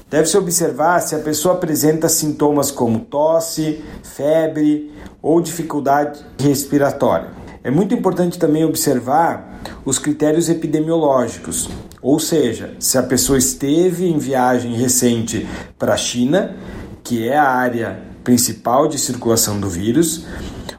deve-se 0.09 0.37
observar 0.37 0.99
se 0.99 1.15
a 1.15 1.19
pessoa 1.19 1.55
apresenta 1.55 2.07
sintomas 2.07 2.69
como 2.69 2.99
tosse, 2.99 3.83
febre 4.03 4.91
ou 5.21 5.41
dificuldade 5.41 6.23
respiratória. 6.39 7.46
É 7.67 7.69
muito 7.69 7.93
importante 7.93 8.39
também 8.39 8.63
observar 8.63 9.59
os 9.83 9.99
critérios 9.99 10.47
epidemiológicos, 10.47 11.67
ou 12.01 12.17
seja, 12.17 12.73
se 12.79 12.97
a 12.97 13.03
pessoa 13.03 13.37
esteve 13.37 14.07
em 14.07 14.17
viagem 14.17 14.73
recente 14.73 15.45
para 15.77 15.93
a 15.93 15.97
China, 15.97 16.55
que 17.03 17.27
é 17.27 17.37
a 17.37 17.43
área 17.43 17.99
principal 18.23 18.87
de 18.87 18.97
circulação 18.97 19.59
do 19.59 19.69
vírus, 19.69 20.25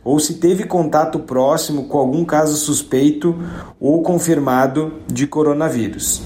ou 0.02 0.18
se 0.18 0.36
teve 0.36 0.64
contato 0.64 1.18
próximo 1.18 1.88
com 1.88 1.98
algum 1.98 2.24
caso 2.24 2.56
suspeito 2.56 3.38
ou 3.78 4.02
confirmado 4.02 4.94
de 5.06 5.26
coronavírus. 5.26 6.22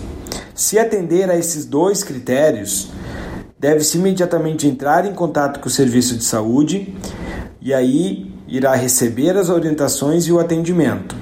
Se 0.54 0.78
atender 0.78 1.28
a 1.28 1.36
esses 1.36 1.64
dois 1.64 2.04
critérios, 2.04 2.88
deve-se 3.58 3.98
imediatamente 3.98 4.68
entrar 4.68 5.06
em 5.06 5.12
contato 5.12 5.58
com 5.58 5.66
o 5.66 5.72
serviço 5.72 6.16
de 6.16 6.22
saúde 6.22 6.94
e 7.60 7.74
aí 7.74 8.31
irá 8.52 8.74
receber 8.74 9.34
as 9.34 9.48
orientações 9.48 10.26
e 10.26 10.32
o 10.32 10.38
atendimento. 10.38 11.16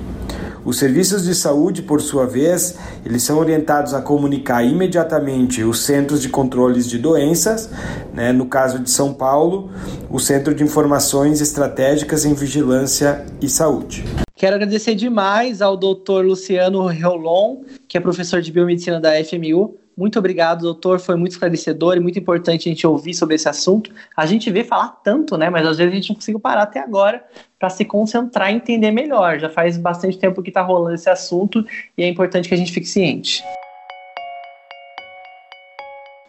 Os 0.64 0.78
serviços 0.78 1.24
de 1.24 1.32
saúde, 1.32 1.80
por 1.80 2.02
sua 2.02 2.26
vez, 2.26 2.76
eles 3.06 3.22
são 3.22 3.38
orientados 3.38 3.94
a 3.94 4.02
comunicar 4.02 4.64
imediatamente 4.64 5.62
os 5.62 5.84
centros 5.84 6.20
de 6.20 6.28
controles 6.28 6.88
de 6.88 6.98
doenças, 6.98 7.70
né, 8.12 8.32
no 8.32 8.46
caso 8.46 8.80
de 8.80 8.90
São 8.90 9.14
Paulo, 9.14 9.70
o 10.10 10.18
Centro 10.18 10.52
de 10.52 10.64
Informações 10.64 11.40
Estratégicas 11.40 12.24
em 12.24 12.34
Vigilância 12.34 13.24
e 13.40 13.48
Saúde. 13.48 14.04
Quero 14.34 14.56
agradecer 14.56 14.96
demais 14.96 15.62
ao 15.62 15.76
doutor 15.76 16.24
Luciano 16.24 16.84
Reolon, 16.86 17.58
que 17.86 17.96
é 17.96 18.00
professor 18.00 18.42
de 18.42 18.50
biomedicina 18.50 19.00
da 19.00 19.12
FMU, 19.22 19.78
muito 19.96 20.18
obrigado, 20.18 20.62
doutor. 20.62 20.98
Foi 20.98 21.16
muito 21.16 21.32
esclarecedor 21.32 21.96
e 21.96 22.00
muito 22.00 22.18
importante 22.18 22.68
a 22.68 22.72
gente 22.72 22.86
ouvir 22.86 23.14
sobre 23.14 23.34
esse 23.34 23.48
assunto. 23.48 23.92
A 24.16 24.24
gente 24.24 24.50
vê 24.50 24.64
falar 24.64 25.00
tanto, 25.04 25.36
né? 25.36 25.50
Mas 25.50 25.66
às 25.66 25.78
vezes 25.78 25.92
a 25.92 25.96
gente 25.96 26.08
não 26.08 26.16
conseguiu 26.16 26.40
parar 26.40 26.62
até 26.62 26.80
agora 26.80 27.24
para 27.58 27.68
se 27.68 27.84
concentrar 27.84 28.50
e 28.50 28.56
entender 28.56 28.90
melhor. 28.90 29.38
Já 29.38 29.50
faz 29.50 29.76
bastante 29.76 30.18
tempo 30.18 30.42
que 30.42 30.50
está 30.50 30.62
rolando 30.62 30.94
esse 30.94 31.10
assunto 31.10 31.64
e 31.98 32.02
é 32.02 32.08
importante 32.08 32.48
que 32.48 32.54
a 32.54 32.58
gente 32.58 32.72
fique 32.72 32.86
ciente. 32.86 33.42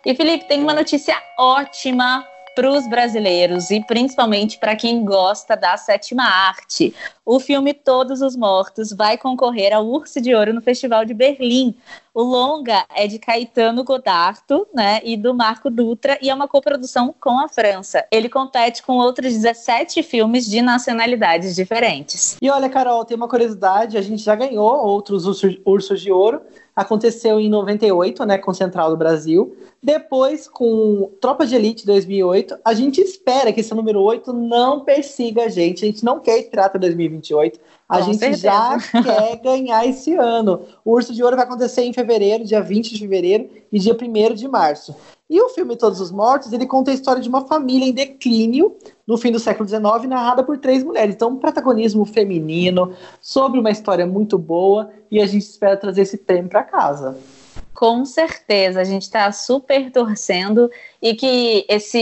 E 0.06 0.15
Felipe, 0.15 0.48
tem 0.48 0.62
uma 0.62 0.74
notícia 0.74 1.15
ótima 1.38 2.25
para 2.55 2.70
os 2.70 2.88
brasileiros 2.88 3.72
e 3.72 3.81
principalmente 3.86 4.58
para 4.58 4.75
quem 4.75 5.03
gosta 5.03 5.55
da 5.55 5.77
sétima 5.77 6.24
arte. 6.24 6.93
O 7.25 7.39
filme 7.39 7.74
Todos 7.74 8.22
os 8.22 8.36
Mortos 8.36 8.91
vai 8.91 9.17
concorrer 9.17 9.74
ao 9.74 9.86
Urso 9.86 10.20
de 10.20 10.34
Ouro 10.34 10.53
no 10.53 10.62
Festival 10.62 11.05
de 11.05 11.13
Berlim. 11.13 11.75
O 12.13 12.24
longa 12.24 12.86
é 12.93 13.08
de 13.08 13.17
Caetano 13.20 13.86
Godarto, 13.86 14.67
né, 14.74 15.00
e 15.03 15.15
do 15.15 15.34
Marco 15.34 15.70
Dutra 15.70 16.17
e 16.22 16.29
é 16.29 16.34
uma 16.34 16.48
coprodução 16.48 17.15
com 17.17 17.39
a 17.39 17.48
França. 17.48 18.05
Ele 18.12 18.27
compete 18.27 18.84
com 18.84 18.98
outros 18.98 19.34
17 19.34 20.03
filmes 20.03 20.46
de 20.46 20.62
nacionalidades 20.62 21.55
diferentes. 21.55 22.38
E 22.41 22.50
olha, 22.50 22.70
Carol, 22.70 23.05
tem 23.05 23.15
uma 23.15 23.29
curiosidade, 23.29 23.98
a 23.98 24.01
gente 24.01 24.24
já 24.24 24.36
ganhou 24.36 24.67
outros 24.86 25.25
Ursos 25.65 26.01
de 26.01 26.12
Ouro. 26.12 26.41
Aconteceu 26.75 27.39
em 27.39 27.50
98, 27.50 28.25
né, 28.25 28.38
com 28.38 28.53
Central 28.53 28.89
do 28.89 28.98
Brasil. 28.98 29.55
Depois, 29.84 30.48
com 30.48 31.10
Tropa 31.20 31.44
de 31.44 31.56
Elite 31.56 31.88
2008, 31.88 32.56
a 32.64 32.72
gente 32.72 33.02
espera 33.02 33.52
que 33.52 33.62
esse 33.62 33.74
número 33.74 34.00
8 34.00 34.32
não 34.32 34.82
persiga 34.82 35.46
a 35.46 35.50
gente. 35.50 35.84
A 35.84 35.88
gente 35.88 36.06
não 36.06 36.20
quer 36.20 36.38
estrear 36.38 36.68
até 36.68 36.78
2028. 36.78 37.60
A 37.90 37.98
Com 37.98 38.06
gente 38.06 38.20
certeza. 38.20 38.44
já 38.44 38.78
quer 39.02 39.38
ganhar 39.38 39.88
esse 39.88 40.14
ano. 40.14 40.62
O 40.86 40.92
Urso 40.92 41.14
de 41.14 41.24
Ouro 41.24 41.36
vai 41.36 41.46
acontecer 41.46 41.82
em 41.82 41.94
fevereiro, 41.94 42.46
dia 42.46 42.62
20 42.62 42.94
de 42.94 43.00
fevereiro 43.00 43.50
e 43.72 43.80
dia 43.80 43.98
1 44.00 44.36
de 44.36 44.48
março. 44.48 44.96
E 45.28 45.42
o 45.42 45.50
filme 45.50 45.76
Todos 45.76 46.00
os 46.00 46.12
Mortos, 46.12 46.54
ele 46.54 46.68
conta 46.68 46.92
a 46.92 46.94
história 46.94 47.22
de 47.22 47.30
uma 47.30 47.48
família 47.48 47.88
em 47.88 47.94
declínio 47.94 48.76
no 49.08 49.18
fim 49.18 49.32
do 49.32 49.40
século 49.40 49.68
XIX, 49.68 50.08
narrada 50.08 50.44
por 50.44 50.58
três 50.58 50.84
mulheres. 50.84 51.16
Então, 51.16 51.30
um 51.30 51.38
protagonismo 51.38 52.06
feminino, 52.06 52.94
sobre 53.20 53.60
uma 53.60 53.72
história 53.72 54.06
muito 54.06 54.38
boa, 54.38 54.92
e 55.10 55.20
a 55.20 55.26
gente 55.26 55.44
espera 55.44 55.76
trazer 55.76 56.02
esse 56.02 56.18
prêmio 56.18 56.50
para 56.50 56.64
casa. 56.64 57.18
Com 57.82 58.06
certeza, 58.06 58.80
a 58.80 58.84
gente 58.84 59.02
está 59.02 59.32
super 59.32 59.90
torcendo 59.92 60.70
e 61.02 61.16
que 61.16 61.66
esse, 61.68 61.98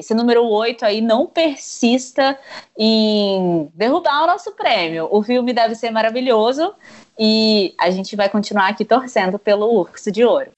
esse 0.00 0.12
número 0.12 0.44
8 0.44 0.84
aí 0.84 1.00
não 1.00 1.24
persista 1.24 2.36
em 2.76 3.70
derrubar 3.72 4.24
o 4.24 4.26
nosso 4.26 4.50
prêmio. 4.56 5.06
O 5.08 5.22
filme 5.22 5.52
deve 5.52 5.76
ser 5.76 5.92
maravilhoso 5.92 6.74
e 7.16 7.72
a 7.78 7.90
gente 7.90 8.16
vai 8.16 8.28
continuar 8.28 8.70
aqui 8.70 8.84
torcendo 8.84 9.38
pelo 9.38 9.72
Urso 9.72 10.10
de 10.10 10.24
Ouro. 10.24 10.50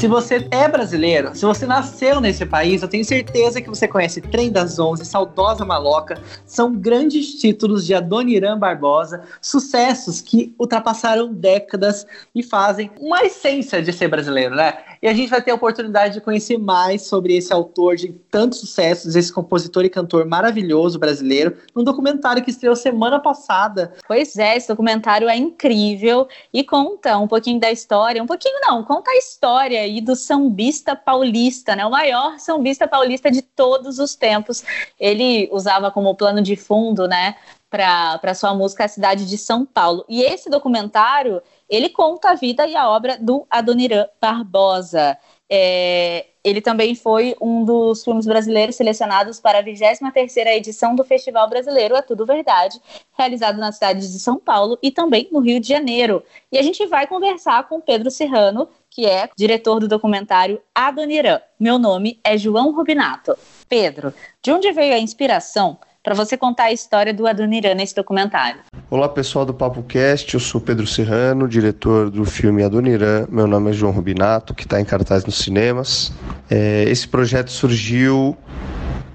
Se 0.00 0.08
você 0.08 0.48
é 0.50 0.66
brasileiro, 0.66 1.34
se 1.34 1.44
você 1.44 1.66
nasceu 1.66 2.22
nesse 2.22 2.46
país, 2.46 2.80
eu 2.80 2.88
tenho 2.88 3.04
certeza 3.04 3.60
que 3.60 3.68
você 3.68 3.86
conhece 3.86 4.22
Trem 4.22 4.50
das 4.50 4.78
Onze, 4.78 5.04
Saudosa 5.04 5.62
Maloca. 5.62 6.18
São 6.46 6.74
grandes 6.74 7.34
títulos 7.34 7.84
de 7.84 7.92
Adoniran 7.92 8.58
Barbosa, 8.58 9.24
sucessos 9.42 10.22
que 10.22 10.54
ultrapassaram 10.58 11.34
décadas 11.34 12.06
e 12.34 12.42
fazem 12.42 12.90
uma 12.98 13.22
essência 13.24 13.82
de 13.82 13.92
ser 13.92 14.08
brasileiro, 14.08 14.54
né? 14.54 14.72
E 15.02 15.08
a 15.08 15.14
gente 15.14 15.30
vai 15.30 15.40
ter 15.40 15.50
a 15.50 15.54
oportunidade 15.54 16.14
de 16.14 16.20
conhecer 16.20 16.58
mais 16.58 17.06
sobre 17.06 17.34
esse 17.34 17.50
autor 17.52 17.96
de 17.96 18.12
tantos 18.30 18.60
sucessos, 18.60 19.16
esse 19.16 19.32
compositor 19.32 19.82
e 19.82 19.88
cantor 19.88 20.26
maravilhoso 20.26 20.98
brasileiro, 20.98 21.56
num 21.74 21.82
documentário 21.82 22.44
que 22.44 22.50
estreou 22.50 22.76
semana 22.76 23.18
passada. 23.18 23.94
Pois 24.06 24.36
é, 24.36 24.58
esse 24.58 24.68
documentário 24.68 25.26
é 25.26 25.36
incrível 25.36 26.28
e 26.52 26.62
conta 26.62 27.16
um 27.16 27.26
pouquinho 27.26 27.58
da 27.58 27.72
história, 27.72 28.22
um 28.22 28.26
pouquinho 28.26 28.60
não, 28.60 28.84
conta 28.84 29.10
a 29.10 29.16
história 29.16 29.80
aí 29.80 30.02
do 30.02 30.14
sambista 30.14 30.94
paulista, 30.94 31.74
né? 31.74 31.86
O 31.86 31.90
maior 31.90 32.38
sambista 32.38 32.86
paulista 32.86 33.30
de 33.30 33.40
todos 33.40 33.98
os 33.98 34.14
tempos. 34.14 34.62
Ele 34.98 35.48
usava 35.50 35.90
como 35.90 36.14
plano 36.14 36.42
de 36.42 36.56
fundo, 36.56 37.08
né? 37.08 37.36
Para 37.70 38.34
sua 38.34 38.52
música 38.52 38.84
a 38.84 38.88
cidade 38.88 39.26
de 39.26 39.38
São 39.38 39.64
Paulo. 39.64 40.04
E 40.08 40.22
esse 40.22 40.50
documentário, 40.50 41.40
ele 41.70 41.88
conta 41.88 42.30
a 42.30 42.34
vida 42.34 42.66
e 42.66 42.74
a 42.74 42.90
obra 42.90 43.16
do 43.16 43.46
Adoniran 43.48 44.06
Barbosa. 44.20 45.16
É, 45.48 46.26
ele 46.42 46.60
também 46.60 46.94
foi 46.94 47.36
um 47.40 47.64
dos 47.64 48.02
filmes 48.02 48.26
brasileiros 48.26 48.76
selecionados 48.76 49.40
para 49.40 49.58
a 49.58 49.62
23ª 49.62 50.46
edição 50.48 50.94
do 50.94 51.04
Festival 51.04 51.48
Brasileiro 51.48 51.94
É 51.94 52.02
Tudo 52.02 52.24
Verdade, 52.24 52.80
realizado 53.16 53.58
na 53.58 53.72
cidade 53.72 54.00
de 54.00 54.18
São 54.18 54.38
Paulo 54.38 54.78
e 54.82 54.90
também 54.90 55.28
no 55.30 55.40
Rio 55.40 55.60
de 55.60 55.68
Janeiro. 55.68 56.22
E 56.50 56.58
a 56.58 56.62
gente 56.62 56.86
vai 56.86 57.06
conversar 57.06 57.68
com 57.68 57.80
Pedro 57.80 58.10
Serrano, 58.10 58.68
que 58.88 59.06
é 59.06 59.28
diretor 59.36 59.80
do 59.80 59.88
documentário 59.88 60.60
Adoniran. 60.74 61.40
Meu 61.58 61.78
nome 61.78 62.18
é 62.24 62.38
João 62.38 62.72
Rubinato. 62.72 63.36
Pedro, 63.68 64.14
de 64.42 64.50
onde 64.50 64.72
veio 64.72 64.94
a 64.94 64.98
inspiração 64.98 65.78
para 66.02 66.14
você 66.14 66.36
contar 66.36 66.64
a 66.64 66.72
história 66.72 67.12
do 67.12 67.26
Adoniran 67.26 67.74
nesse 67.74 67.94
documentário? 67.94 68.60
Olá 68.90 69.08
pessoal 69.08 69.44
do 69.44 69.52
Papo 69.52 69.82
Cast, 69.82 70.32
eu 70.32 70.40
sou 70.40 70.60
Pedro 70.60 70.86
Serrano, 70.86 71.46
diretor 71.46 72.10
do 72.10 72.24
filme 72.24 72.62
Adoniran. 72.62 73.26
Meu 73.30 73.46
nome 73.46 73.70
é 73.70 73.72
João 73.72 73.92
Rubinato, 73.92 74.54
que 74.54 74.64
está 74.64 74.80
em 74.80 74.84
cartaz 74.84 75.24
nos 75.24 75.38
cinemas. 75.38 76.12
É, 76.50 76.84
esse 76.84 77.06
projeto 77.06 77.50
surgiu 77.50 78.36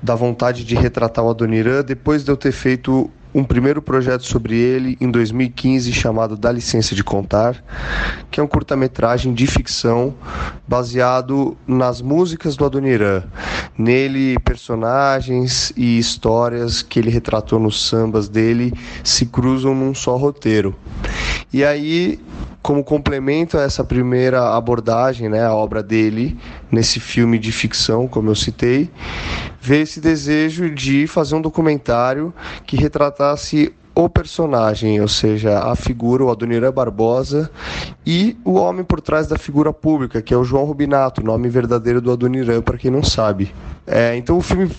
da 0.02 0.16
vontade 0.16 0.64
de 0.64 0.76
retratar 0.76 1.26
o 1.26 1.30
Adoniran 1.30 1.84
depois 1.84 2.24
de 2.24 2.32
eu 2.32 2.38
ter 2.38 2.52
feito 2.52 3.10
um 3.36 3.44
primeiro 3.44 3.82
projeto 3.82 4.26
sobre 4.26 4.56
ele 4.56 4.98
em 5.02 5.12
2015 5.12 5.92
chamado 5.92 6.38
Dá 6.38 6.50
Licença 6.54 6.96
de 6.96 7.04
Contar, 7.04 7.62
que 8.32 8.40
é 8.40 8.44
um 8.44 8.48
curta-metragem 8.48 9.34
de 9.34 9.46
ficção 9.46 10.16
baseado 10.66 11.58
nas 11.68 12.02
músicas 12.02 12.56
do 12.56 12.64
Adoniran. 12.64 13.24
Nele, 13.78 14.40
personagens 14.40 15.74
e 15.76 16.00
histórias 16.00 16.82
que 16.82 16.98
ele 16.98 17.10
retratou 17.10 17.60
nos 17.60 17.86
sambas 17.86 18.30
dele 18.30 18.74
se 19.04 19.26
cruzam 19.26 19.76
num 19.76 19.94
só 19.94 20.16
roteiro. 20.16 20.74
E 21.52 21.62
aí 21.62 22.18
como 22.66 22.84
complemento 22.84 23.60
a 23.60 23.62
essa 23.62 23.84
primeira 23.84 24.56
abordagem, 24.56 25.30
né, 25.30 25.46
a 25.46 25.54
obra 25.54 25.84
dele 25.84 26.36
nesse 26.72 27.00
filme 27.00 27.38
de 27.38 27.52
ficção, 27.52 28.08
como 28.08 28.32
eu 28.32 28.34
citei, 28.34 28.90
veio 29.62 29.84
esse 29.84 30.02
desejo 30.02 30.72
de 30.72 31.06
fazer 31.06 31.36
um 31.36 31.42
documentário 31.42 32.34
que 32.66 32.76
retratasse 32.76 33.72
o 33.94 34.10
personagem, 34.10 35.00
ou 35.00 35.08
seja, 35.08 35.60
a 35.60 35.76
figura, 35.76 36.24
o 36.26 36.32
Adoniran 36.32 36.72
Barbosa, 36.72 37.52
e 38.04 38.36
o 38.44 38.54
homem 38.56 38.84
por 38.84 39.00
trás 39.00 39.28
da 39.28 39.38
figura 39.38 39.72
pública, 39.72 40.20
que 40.20 40.34
é 40.34 40.38
o 40.38 40.44
João 40.44 40.66
Rubinato, 40.66 41.24
nome 41.24 41.48
verdadeiro 41.50 42.02
do 42.02 42.12
Adoniran, 42.12 42.64
para 42.64 42.80
quem 42.80 42.90
não 42.90 43.04
sabe. 43.04 43.54
É, 43.86 44.18
então 44.18 44.40
o 44.40 44.42
filme 44.42 44.72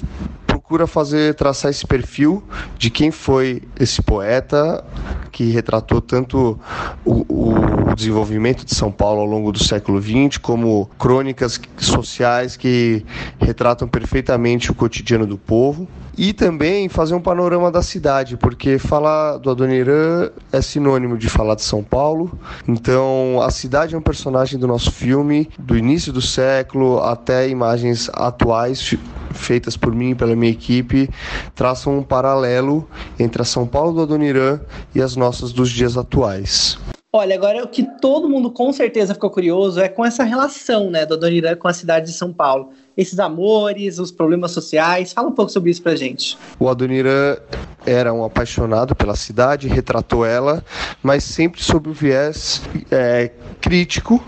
procura 0.66 0.88
fazer 0.88 1.33
traçar 1.35 1.70
esse 1.70 1.87
perfil 1.87 2.42
de 2.76 2.90
quem 2.90 3.12
foi 3.12 3.62
esse 3.79 4.02
poeta 4.02 4.85
que 5.31 5.44
retratou 5.44 6.00
tanto 6.00 6.59
o, 7.05 7.24
o 7.29 7.94
desenvolvimento 7.94 8.64
de 8.64 8.74
São 8.74 8.90
Paulo 8.90 9.20
ao 9.20 9.26
longo 9.26 9.52
do 9.52 9.62
século 9.62 10.02
XX, 10.02 10.38
como 10.38 10.90
crônicas 10.98 11.61
sociais 11.79 12.57
que 12.57 13.07
retratam 13.38 13.87
perfeitamente 13.87 14.72
o 14.72 14.74
cotidiano 14.74 15.24
do 15.24 15.38
povo 15.38 15.87
e 16.16 16.33
também 16.33 16.88
fazer 16.88 17.14
um 17.14 17.20
panorama 17.20 17.70
da 17.70 17.83
cidade, 17.83 18.37
porque 18.37 18.79
falar 18.79 19.38
do 19.38 19.50
Adoniran 19.50 20.31
é 20.52 20.61
sinônimo 20.61 21.18
de 21.18 21.29
falar 21.29 21.55
de 21.55 21.62
São 21.62 21.83
Paulo. 21.83 22.38
Então, 22.66 23.40
a 23.42 23.50
cidade 23.50 23.94
é 23.94 23.98
um 23.98 24.02
personagem 24.02 24.59
do 24.59 24.66
nosso 24.66 24.90
filme, 24.90 25.48
do 25.59 25.76
início 25.76 26.12
do 26.12 26.22
século 26.22 27.00
até 27.00 27.48
imagens 27.48 28.11
atuais 28.12 28.96
feitas 29.37 29.76
por 29.76 29.94
mim 29.94 30.11
e 30.11 30.14
pela 30.14 30.35
minha 30.35 30.50
equipe, 30.50 31.09
traçam 31.55 31.98
um 31.98 32.02
paralelo 32.02 32.88
entre 33.18 33.42
a 33.42 33.44
São 33.44 33.66
Paulo 33.66 33.92
do 33.92 34.02
Adoniran 34.02 34.61
e 34.94 35.02
as 35.02 35.14
nossas 35.14 35.52
dos 35.52 35.70
dias 35.70 35.96
atuais. 35.96 36.79
Olha, 37.12 37.35
agora 37.35 37.62
o 37.64 37.68
que 37.68 37.86
todo 38.07 38.29
mundo 38.29 38.53
com 38.53 38.73
certeza 38.73 39.14
ficou 39.14 39.29
curioso 39.29 39.81
é 39.81 39.88
com 39.88 40.05
essa 40.05 40.23
relação 40.23 40.88
né, 40.88 41.05
do 41.05 41.14
Adoniran 41.14 41.57
com 41.57 41.66
a 41.66 41.73
cidade 41.73 42.07
de 42.07 42.12
São 42.12 42.33
Paulo. 42.33 42.71
esses 42.97 43.19
amores, 43.19 43.99
os 43.99 44.12
problemas 44.12 44.53
sociais? 44.53 45.12
Fala 45.12 45.27
um 45.27 45.33
pouco 45.33 45.51
sobre 45.51 45.73
isso 45.73 45.83
pra 45.83 45.97
gente. 45.97 46.38
O 46.57 46.69
Adoniran 46.69 47.37
era 47.85 48.14
um 48.14 48.25
apaixonado 48.25 48.95
pela 48.95 49.16
cidade, 49.16 49.66
retratou 49.66 50.25
ela, 50.25 50.64
mas 51.03 51.25
sempre 51.25 51.61
sob 51.61 51.90
o 51.90 51.92
viés 51.92 52.62
é, 52.92 53.33
crítico, 53.61 54.23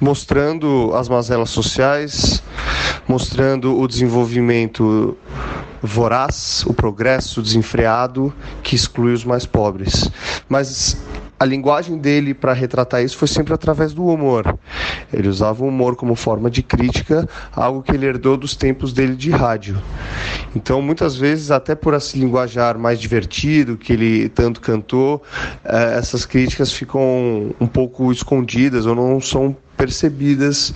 mostrando 0.00 0.92
as 0.94 1.08
mazelas 1.08 1.50
sociais, 1.50 2.40
mostrando 3.08 3.76
o 3.76 3.88
desenvolvimento 3.88 5.18
voraz, 5.82 6.64
o 6.64 6.72
progresso 6.72 7.42
desenfreado 7.42 8.32
que 8.62 8.76
exclui 8.76 9.12
os 9.12 9.24
mais 9.24 9.44
pobres. 9.44 10.08
Mas 10.48 10.96
a 11.38 11.44
linguagem 11.44 11.98
dele 11.98 12.32
para 12.32 12.52
retratar 12.52 13.02
isso 13.02 13.16
foi 13.16 13.28
sempre 13.28 13.52
através 13.52 13.92
do 13.92 14.06
humor. 14.06 14.58
Ele 15.12 15.28
usava 15.28 15.64
o 15.64 15.68
humor 15.68 15.94
como 15.94 16.14
forma 16.14 16.50
de 16.50 16.62
crítica, 16.62 17.28
algo 17.52 17.82
que 17.82 17.92
ele 17.92 18.06
herdou 18.06 18.36
dos 18.36 18.56
tempos 18.56 18.92
dele 18.92 19.14
de 19.14 19.30
rádio. 19.30 19.80
Então, 20.54 20.80
muitas 20.80 21.16
vezes, 21.16 21.50
até 21.50 21.74
por 21.74 21.94
esse 21.94 22.18
linguajar 22.18 22.78
mais 22.78 22.98
divertido 22.98 23.76
que 23.76 23.92
ele 23.92 24.28
tanto 24.30 24.60
cantou, 24.60 25.22
eh, 25.64 25.96
essas 25.98 26.24
críticas 26.24 26.72
ficam 26.72 27.54
um 27.60 27.66
pouco 27.66 28.10
escondidas 28.10 28.86
ou 28.86 28.94
não 28.94 29.20
são 29.20 29.54
percebidas 29.76 30.74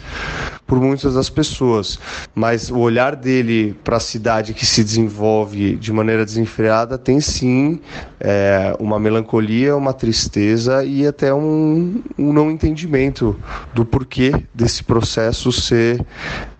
por 0.66 0.80
muitas 0.80 1.14
das 1.14 1.28
pessoas, 1.28 1.98
mas 2.32 2.70
o 2.70 2.78
olhar 2.78 3.16
dele 3.16 3.76
para 3.82 3.96
a 3.96 4.00
cidade 4.00 4.54
que 4.54 4.64
se 4.64 4.84
desenvolve 4.84 5.74
de 5.74 5.92
maneira 5.92 6.24
desenfreada 6.24 6.96
tem 6.96 7.20
sim 7.20 7.80
é, 8.20 8.76
uma 8.78 9.00
melancolia, 9.00 9.74
uma 9.74 9.92
tristeza 9.92 10.84
e 10.84 11.04
até 11.04 11.34
um, 11.34 12.00
um, 12.16 12.32
não 12.32 12.50
entendimento 12.52 13.36
do 13.74 13.84
porquê 13.84 14.32
desse 14.54 14.84
processo 14.84 15.50
ser 15.50 16.00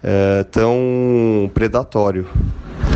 é, 0.03 0.44
tão 0.50 1.48
predatório. 1.55 2.29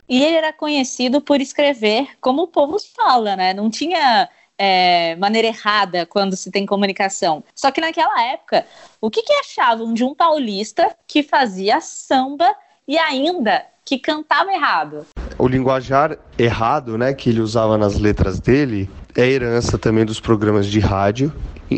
E 0.08 0.20
ele 0.20 0.36
era 0.36 0.52
conhecido 0.52 1.20
por 1.20 1.40
escrever 1.40 2.08
como 2.20 2.42
o 2.42 2.48
povo 2.48 2.76
fala, 2.94 3.36
né? 3.36 3.54
Não 3.54 3.70
tinha 3.70 4.28
é, 4.58 5.16
maneira 5.16 5.48
errada 5.48 6.06
quando 6.06 6.36
se 6.36 6.50
tem 6.50 6.66
comunicação. 6.66 7.42
Só 7.54 7.70
que 7.70 7.80
naquela 7.80 8.22
época, 8.22 8.66
o 9.00 9.10
que, 9.10 9.22
que 9.22 9.32
achavam 9.34 9.92
de 9.92 10.04
um 10.04 10.14
paulista 10.14 10.94
que 11.06 11.22
fazia 11.22 11.80
samba 11.80 12.54
e 12.86 12.98
ainda 12.98 13.64
que 13.84 13.98
cantava 13.98 14.52
errado? 14.52 15.06
O 15.36 15.46
linguajar 15.46 16.16
errado, 16.38 16.96
né, 16.96 17.12
que 17.12 17.28
ele 17.28 17.40
usava 17.40 17.76
nas 17.76 17.98
letras 17.98 18.40
dele, 18.40 18.88
é 19.16 19.26
herança 19.26 19.76
também 19.76 20.04
dos 20.04 20.20
programas 20.20 20.66
de 20.66 20.80
rádio, 20.80 21.32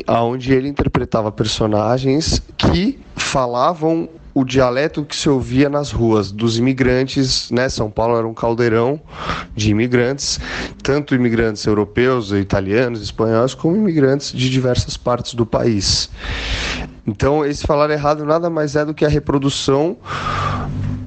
onde 0.08 0.52
ele 0.52 0.68
interpretava 0.68 1.32
personagens 1.32 2.42
que 2.56 2.98
falavam 3.14 4.08
o 4.36 4.44
dialeto 4.44 5.02
que 5.02 5.16
se 5.16 5.30
ouvia 5.30 5.70
nas 5.70 5.90
ruas 5.90 6.30
dos 6.30 6.58
imigrantes, 6.58 7.50
né? 7.50 7.70
São 7.70 7.90
Paulo 7.90 8.18
era 8.18 8.28
um 8.28 8.34
caldeirão 8.34 9.00
de 9.54 9.70
imigrantes, 9.70 10.38
tanto 10.82 11.14
imigrantes 11.14 11.64
europeus, 11.64 12.32
italianos, 12.32 13.00
espanhóis, 13.00 13.54
como 13.54 13.74
imigrantes 13.74 14.32
de 14.32 14.50
diversas 14.50 14.94
partes 14.94 15.32
do 15.32 15.46
país. 15.46 16.10
Então, 17.06 17.46
esse 17.46 17.66
falar 17.66 17.88
errado 17.88 18.26
nada 18.26 18.50
mais 18.50 18.76
é 18.76 18.84
do 18.84 18.92
que 18.92 19.06
a 19.06 19.08
reprodução 19.08 19.96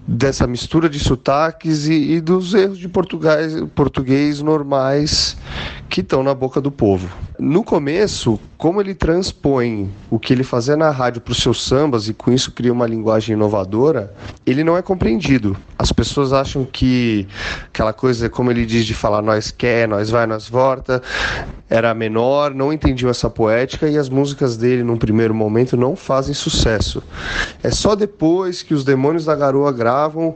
dessa 0.08 0.48
mistura 0.48 0.90
de 0.90 0.98
sotaques 0.98 1.86
e, 1.86 2.14
e 2.14 2.22
dos 2.22 2.56
erros 2.56 2.80
de 2.80 2.90
português, 2.90 3.64
português 3.76 4.42
normais 4.42 5.38
que 5.90 6.02
estão 6.02 6.22
na 6.22 6.34
boca 6.34 6.62
do 6.62 6.72
povo. 6.72 7.10
No 7.40 7.64
começo, 7.64 8.40
como 8.58 8.80
ele 8.80 8.94
transpõe 8.94 9.90
o 10.10 10.20
que 10.20 10.32
ele 10.32 10.44
fazia 10.44 10.78
na 10.78 10.92
rádio 10.92 11.20
para 11.20 11.32
os 11.32 11.40
seus 11.40 11.64
sambas 11.64 12.08
e 12.08 12.14
com 12.14 12.32
isso 12.32 12.52
cria 12.52 12.72
uma 12.72 12.86
linguagem 12.86 13.34
inovadora, 13.34 14.14
ele 14.46 14.64
não 14.64 14.78
é 14.78 14.82
compreendido. 14.82 15.58
As 15.78 15.92
pessoas 15.92 16.32
acham 16.32 16.64
que 16.64 17.28
aquela 17.68 17.92
coisa, 17.92 18.30
como 18.30 18.52
ele 18.52 18.66
diz, 18.66 18.86
de 18.86 18.94
falar 18.94 19.22
nós 19.22 19.50
quer, 19.50 19.88
nós 19.88 20.10
vai, 20.10 20.28
nós 20.28 20.48
volta, 20.48 21.02
era 21.70 21.94
menor, 21.94 22.54
não 22.54 22.74
entendiam 22.74 23.12
essa 23.12 23.30
poética 23.30 23.88
e 23.88 23.98
as 23.98 24.10
músicas 24.10 24.58
dele, 24.58 24.84
num 24.84 24.98
primeiro 24.98 25.36
momento, 25.36 25.78
não 25.78 25.96
fazem 25.96 26.34
sucesso. 26.34 27.04
É 27.62 27.70
só 27.70 27.96
depois 27.96 28.64
que 28.64 28.74
os 28.74 28.84
Demônios 28.84 29.26
da 29.26 29.36
Garoa 29.36 29.72
gravam 29.72 30.36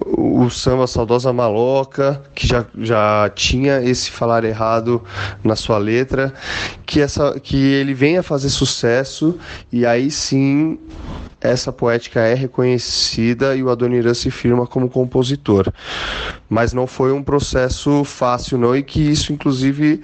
o 0.00 0.50
samba 0.50 0.86
Saudosa 0.86 1.32
Maloca, 1.32 2.22
que 2.34 2.46
já, 2.46 2.64
já 2.78 3.30
tinha 3.34 3.82
esse 3.82 4.10
falar 4.10 4.44
errado 4.44 5.02
na 5.42 5.56
sua 5.56 5.78
letra, 5.78 6.32
que, 6.84 7.00
essa, 7.00 7.40
que 7.40 7.56
ele 7.56 7.94
venha 7.94 8.22
fazer 8.22 8.50
sucesso 8.50 9.38
e 9.72 9.86
aí 9.86 10.10
sim 10.10 10.78
essa 11.40 11.72
poética 11.72 12.20
é 12.20 12.34
reconhecida 12.34 13.54
e 13.54 13.62
o 13.62 13.70
Adoniran 13.70 14.14
se 14.14 14.30
firma 14.30 14.66
como 14.66 14.88
compositor. 14.88 15.72
Mas 16.48 16.72
não 16.72 16.86
foi 16.86 17.12
um 17.12 17.22
processo 17.22 18.04
fácil 18.04 18.58
não 18.58 18.74
e 18.74 18.82
que 18.82 19.00
isso 19.00 19.32
inclusive 19.32 20.02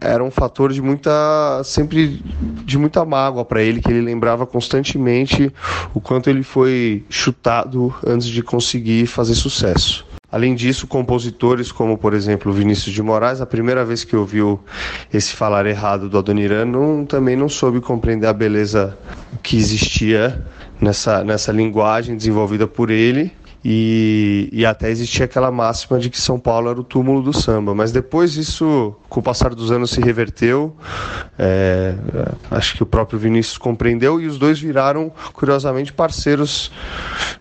era 0.00 0.24
um 0.24 0.30
fator 0.30 0.72
de 0.72 0.80
muita 0.80 1.62
sempre 1.64 2.22
de 2.64 2.78
muita 2.78 3.04
mágoa 3.04 3.44
para 3.44 3.62
ele 3.62 3.82
que 3.82 3.90
ele 3.90 4.00
lembrava 4.00 4.46
constantemente 4.46 5.52
o 5.92 6.00
quanto 6.00 6.30
ele 6.30 6.42
foi 6.42 7.04
chutado 7.10 7.94
antes 8.06 8.28
de 8.28 8.42
conseguir 8.42 9.06
fazer 9.06 9.34
sucesso. 9.34 10.06
Além 10.32 10.54
disso, 10.54 10.86
compositores 10.86 11.72
como, 11.72 11.98
por 11.98 12.14
exemplo, 12.14 12.52
Vinícius 12.52 12.94
de 12.94 13.02
Moraes, 13.02 13.40
a 13.40 13.46
primeira 13.46 13.84
vez 13.84 14.04
que 14.04 14.14
ouviu 14.14 14.60
esse 15.12 15.32
falar 15.32 15.66
errado 15.66 16.08
do 16.08 16.16
Adoniran, 16.16 16.66
não, 16.66 17.04
também 17.04 17.34
não 17.34 17.48
soube 17.48 17.80
compreender 17.80 18.28
a 18.28 18.32
beleza 18.32 18.96
que 19.42 19.56
existia 19.56 20.46
nessa, 20.80 21.24
nessa 21.24 21.50
linguagem 21.50 22.16
desenvolvida 22.16 22.68
por 22.68 22.90
ele 22.90 23.32
e, 23.64 24.48
e, 24.52 24.64
até 24.64 24.90
existia 24.90 25.26
aquela 25.26 25.50
máxima 25.50 25.98
de 25.98 26.08
que 26.08 26.18
São 26.18 26.40
Paulo 26.40 26.70
era 26.70 26.80
o 26.80 26.84
túmulo 26.84 27.20
do 27.20 27.32
samba. 27.32 27.74
Mas 27.74 27.92
depois 27.92 28.36
isso, 28.36 28.94
com 29.08 29.20
o 29.20 29.22
passar 29.22 29.54
dos 29.54 29.70
anos, 29.70 29.90
se 29.90 30.00
reverteu. 30.00 30.74
É, 31.38 31.94
acho 32.50 32.76
que 32.76 32.82
o 32.82 32.86
próprio 32.86 33.18
Vinícius 33.18 33.58
compreendeu 33.58 34.18
e 34.18 34.26
os 34.26 34.38
dois 34.38 34.58
viraram, 34.58 35.12
curiosamente, 35.34 35.92
parceiros 35.92 36.70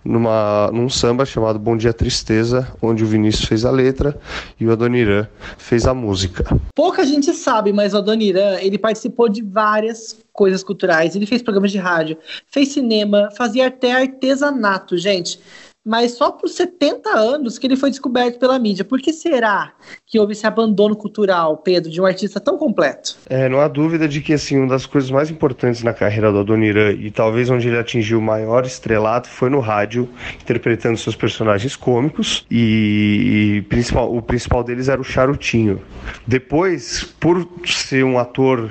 numa, 0.04 0.70
num 0.74 0.90
samba 0.90 1.26
chamado 1.26 1.58
Bom 1.58 1.78
Dia 1.78 1.94
Tristeza, 1.94 2.68
onde 2.82 3.04
o 3.04 3.08
Vinícius 3.08 3.46
fez 3.46 3.64
a 3.64 3.72
letra 3.72 4.20
e 4.60 4.66
o 4.66 4.72
Adoniran 4.72 5.26
fez 5.58 5.86
a 5.86 5.94
música. 5.94 6.46
Pouca 6.76 7.06
gente 7.06 7.32
sabe, 7.34 7.72
mas 7.72 7.94
o 7.94 7.98
Adoniran 7.98 8.58
ele 8.60 8.78
participou 8.78 9.30
de 9.30 9.42
várias 9.42 10.20
coisas 10.34 10.64
culturais, 10.64 11.16
ele 11.16 11.26
fez 11.26 11.42
programas 11.42 11.72
de 11.72 11.78
rádio, 11.78 12.18
fez 12.48 12.70
cinema, 12.70 13.30
fazia 13.38 13.68
até 13.68 13.94
artesanato, 13.94 14.98
gente 14.98 15.40
mas 15.86 16.12
só 16.12 16.32
por 16.32 16.50
70 16.50 17.10
anos 17.10 17.58
que 17.58 17.66
ele 17.66 17.76
foi 17.76 17.90
descoberto 17.90 18.38
pela 18.38 18.60
mídia. 18.60 18.84
Por 18.84 19.02
que 19.02 19.14
será 19.14 19.74
que 20.06 20.20
houve 20.20 20.34
esse 20.34 20.46
abandono 20.46 20.96
cultural, 20.96 21.58
Pedro, 21.58 21.90
de 21.90 22.02
um 22.02 22.06
artista 22.06 22.40
tão 22.40 22.58
completo? 22.58 23.18
É, 23.30 23.48
não 23.48 23.60
há 23.60 23.68
dúvida 23.68 24.08
de 24.08 24.22
que 24.22 24.34
assim, 24.34 24.58
uma 24.58 24.68
das 24.68 24.86
coisas 24.86 25.10
mais 25.10 25.30
importantes 25.30 25.82
na 25.82 25.94
carreira 25.94 26.32
do 26.32 26.40
Adoniran 26.40 26.92
e 26.92 27.10
talvez 27.10 27.50
onde 27.50 27.68
ele 27.68 27.78
atingiu 27.78 28.20
o 28.20 28.22
maior 28.22 28.66
estrelato 28.66 29.30
foi 29.30 29.50
no 29.50 29.60
rádio, 29.60 30.10
interpretando 30.42 30.98
seus 30.98 31.16
personagens 31.16 31.76
cômicos 31.76 32.46
e, 32.52 33.58
e 33.58 33.62
principal, 33.64 34.14
o 34.14 34.22
principal 34.22 34.64
deles 34.64 34.90
era 34.90 35.00
o 35.00 35.04
Charutinho. 35.04 35.82
Depois, 36.28 37.04
por 37.20 37.48
ser 37.66 38.04
um 38.04 38.20
ator 38.20 38.70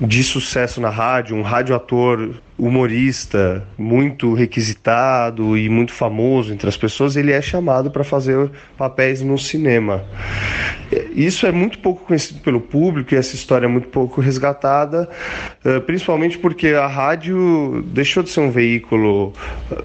de 0.00 0.24
sucesso 0.24 0.80
na 0.80 0.88
rádio, 0.88 1.36
um 1.36 1.42
radioator 1.42 2.34
humorista 2.60 3.66
muito 3.78 4.34
requisitado 4.34 5.56
e 5.56 5.68
muito 5.68 5.92
famoso 5.92 6.52
entre 6.52 6.68
as 6.68 6.76
pessoas, 6.76 7.16
ele 7.16 7.32
é 7.32 7.40
chamado 7.40 7.90
para 7.90 8.04
fazer 8.04 8.50
papéis 8.76 9.22
no 9.22 9.38
cinema. 9.38 10.04
Isso 11.14 11.46
é 11.46 11.52
muito 11.52 11.78
pouco 11.78 12.04
conhecido 12.04 12.40
pelo 12.40 12.60
público 12.60 13.14
e 13.14 13.16
essa 13.16 13.34
história 13.34 13.64
é 13.64 13.68
muito 13.68 13.88
pouco 13.88 14.20
resgatada, 14.20 15.08
eh, 15.64 15.80
principalmente 15.80 16.38
porque 16.38 16.68
a 16.68 16.86
rádio 16.86 17.82
deixou 17.86 18.22
de 18.22 18.28
ser 18.28 18.40
um 18.40 18.50
veículo 18.50 19.32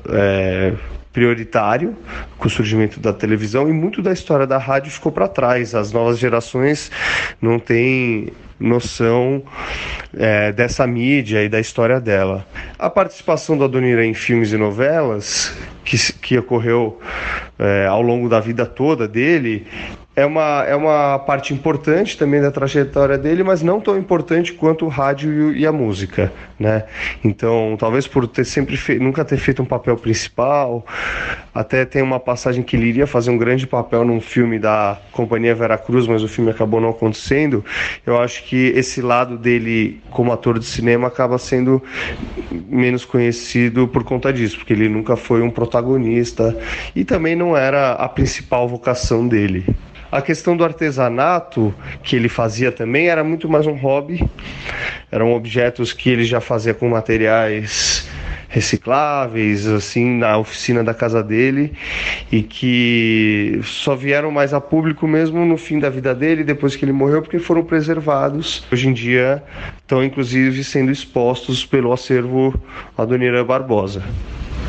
é, 0.10 0.74
prioritário 1.14 1.96
com 2.38 2.48
o 2.48 2.52
surgimento 2.52 3.00
da 3.00 3.14
televisão 3.14 3.70
e 3.70 3.72
muito 3.72 4.02
da 4.02 4.12
história 4.12 4.46
da 4.46 4.58
rádio 4.58 4.92
ficou 4.92 5.14
para 5.14 5.30
trás. 5.30 5.74
As 5.74 5.94
novas 5.94 6.20
gerações 6.20 6.92
não 7.42 7.58
têm 7.58 8.34
noção 8.60 9.44
é, 10.18 10.52
dessa 10.52 10.86
mídia 10.88 11.44
e 11.44 11.50
da 11.50 11.60
história 11.60 12.00
dela. 12.00 12.46
A 12.78 12.90
participação 12.90 13.58
da 13.58 13.66
Adonira 13.66 14.06
em 14.06 14.14
filmes 14.14 14.52
e 14.52 14.58
novelas, 14.58 15.56
que, 15.86 16.14
que 16.14 16.38
ocorreu 16.38 17.00
é, 17.58 17.86
ao 17.86 18.02
longo 18.02 18.28
da 18.28 18.40
vida 18.40 18.66
toda 18.66 19.08
dele, 19.08 19.66
é 20.16 20.26
uma, 20.26 20.64
é 20.64 20.74
uma 20.76 21.20
parte 21.20 21.54
importante 21.54 22.18
também 22.18 22.42
da 22.42 22.50
trajetória 22.50 23.18
dele, 23.18 23.44
mas 23.44 23.62
não 23.62 23.82
tão 23.82 23.98
importante 23.98 24.54
quanto 24.54 24.86
o 24.86 24.88
rádio 24.88 25.54
e 25.54 25.68
a 25.68 25.74
música, 25.74 26.32
né? 26.58 26.86
Então, 27.22 27.76
talvez 27.78 28.08
por 28.08 28.26
ter 28.26 28.46
sempre 28.46 28.78
fe... 28.78 28.98
nunca 28.98 29.26
ter 29.26 29.36
feito 29.36 29.62
um 29.62 29.66
papel 29.66 29.98
principal, 29.98 30.86
até 31.54 31.84
tem 31.84 32.02
uma 32.02 32.20
passagem 32.20 32.64
que 32.64 32.78
ele 32.78 32.88
iria 32.88 33.06
fazer 33.06 33.30
um 33.30 33.38
grande 33.38 33.68
papel 33.68 34.06
num 34.06 34.22
filme 34.22 34.58
da 34.58 34.98
Companhia 35.12 35.54
Vera 35.54 35.78
Cruz, 35.78 36.08
mas 36.08 36.24
o 36.24 36.30
filme 36.30 36.50
acabou 36.50 36.80
não 36.80 36.90
acontecendo. 36.90 37.64
Eu 38.06 38.18
acho 38.18 38.46
que 38.46 38.68
esse 38.68 39.02
lado 39.02 39.38
dele 39.38 40.02
como 40.12 40.32
ator 40.32 40.60
de 40.60 40.66
cinema 40.66 41.08
acaba 41.08 41.38
sendo 41.38 41.84
menos 42.70 43.04
conhecido 43.04 43.86
por 43.86 44.06
conta 44.06 44.32
disso, 44.32 44.58
porque 44.58 44.72
ele 44.72 44.88
nunca 44.88 45.18
foi 45.18 45.42
um 45.42 45.50
protagonista 45.50 45.75
protagonista 45.76 46.58
e 46.96 47.04
também 47.04 47.36
não 47.36 47.56
era 47.58 47.94
a 47.94 48.08
principal 48.08 48.68
vocação 48.68 49.28
dele. 49.28 49.66
A 50.12 50.22
questão 50.22 50.56
do 50.56 50.64
artesanato 50.64 51.76
que 52.02 52.16
ele 52.16 52.30
fazia 52.30 52.72
também 52.72 53.10
era 53.10 53.24
muito 53.24 53.50
mais 53.50 53.68
um 53.68 53.74
hobby. 53.74 54.24
Eram 55.12 55.34
objetos 55.34 55.92
que 55.92 56.10
ele 56.10 56.24
já 56.24 56.40
fazia 56.40 56.74
com 56.74 56.88
materiais 56.88 58.08
recicláveis, 58.48 59.68
assim, 59.68 60.18
na 60.18 60.38
oficina 60.38 60.82
da 60.82 60.94
casa 60.94 61.22
dele 61.22 61.74
e 62.32 62.42
que 62.42 63.60
só 63.64 63.94
vieram 63.96 64.32
mais 64.32 64.54
a 64.54 64.62
público 64.62 65.06
mesmo 65.06 65.44
no 65.44 65.58
fim 65.58 65.80
da 65.80 65.90
vida 65.90 66.16
dele, 66.16 66.44
depois 66.44 66.78
que 66.78 66.86
ele 66.86 66.94
morreu, 66.94 67.22
porque 67.22 67.40
foram 67.40 67.66
preservados. 67.66 68.66
Hoje 68.72 68.88
em 68.88 68.94
dia 68.94 69.44
estão 69.82 70.02
inclusive 70.02 70.64
sendo 70.64 70.90
expostos 70.90 71.66
pelo 71.66 71.92
acervo 71.92 72.58
Adoniran 72.98 73.44
Barbosa. 73.44 74.02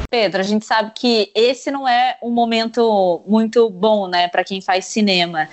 Pedro, 0.08 0.40
a 0.40 0.44
gente 0.44 0.64
sabe 0.64 0.92
que 0.94 1.30
esse 1.34 1.70
não 1.70 1.86
é 1.88 2.16
um 2.22 2.30
momento 2.30 3.22
muito 3.26 3.68
bom, 3.70 4.08
né, 4.08 4.28
para 4.28 4.44
quem 4.44 4.60
faz 4.60 4.86
cinema. 4.86 5.48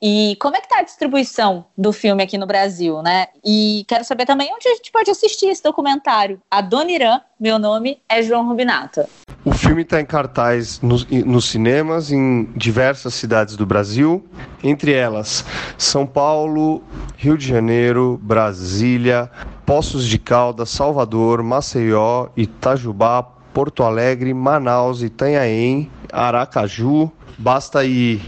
E 0.00 0.36
como 0.40 0.56
é 0.56 0.60
que 0.60 0.68
tá 0.68 0.78
a 0.78 0.82
distribuição 0.82 1.66
do 1.76 1.92
filme 1.92 2.22
aqui 2.22 2.38
no 2.38 2.46
Brasil, 2.46 3.02
né? 3.02 3.26
E 3.44 3.84
quero 3.88 4.04
saber 4.04 4.26
também 4.26 4.52
onde 4.54 4.68
a 4.68 4.74
gente 4.74 4.90
pode 4.90 5.10
assistir 5.10 5.46
esse 5.46 5.62
documentário. 5.62 6.40
A 6.50 6.60
Dona 6.60 6.90
Irã, 6.90 7.20
meu 7.38 7.58
nome 7.58 8.00
é 8.08 8.22
João 8.22 8.46
Rubinato. 8.46 9.04
O 9.44 9.52
filme 9.52 9.82
está 9.82 10.00
em 10.00 10.04
cartaz 10.04 10.80
nos, 10.80 11.06
nos 11.06 11.46
cinemas 11.46 12.10
em 12.10 12.44
diversas 12.56 13.14
cidades 13.14 13.56
do 13.56 13.64
Brasil, 13.64 14.28
entre 14.62 14.92
elas 14.92 15.44
São 15.76 16.06
Paulo, 16.06 16.82
Rio 17.16 17.38
de 17.38 17.46
Janeiro, 17.46 18.18
Brasília, 18.22 19.30
Poços 19.64 20.06
de 20.06 20.18
Caldas, 20.18 20.70
Salvador, 20.70 21.42
Maceió, 21.42 22.28
Itajubá, 22.36 23.37
Porto 23.52 23.82
Alegre, 23.82 24.32
Manaus, 24.34 25.02
Itanhaém, 25.02 25.90
Aracaju. 26.12 27.10
Basta 27.38 27.84
ir 27.84 28.20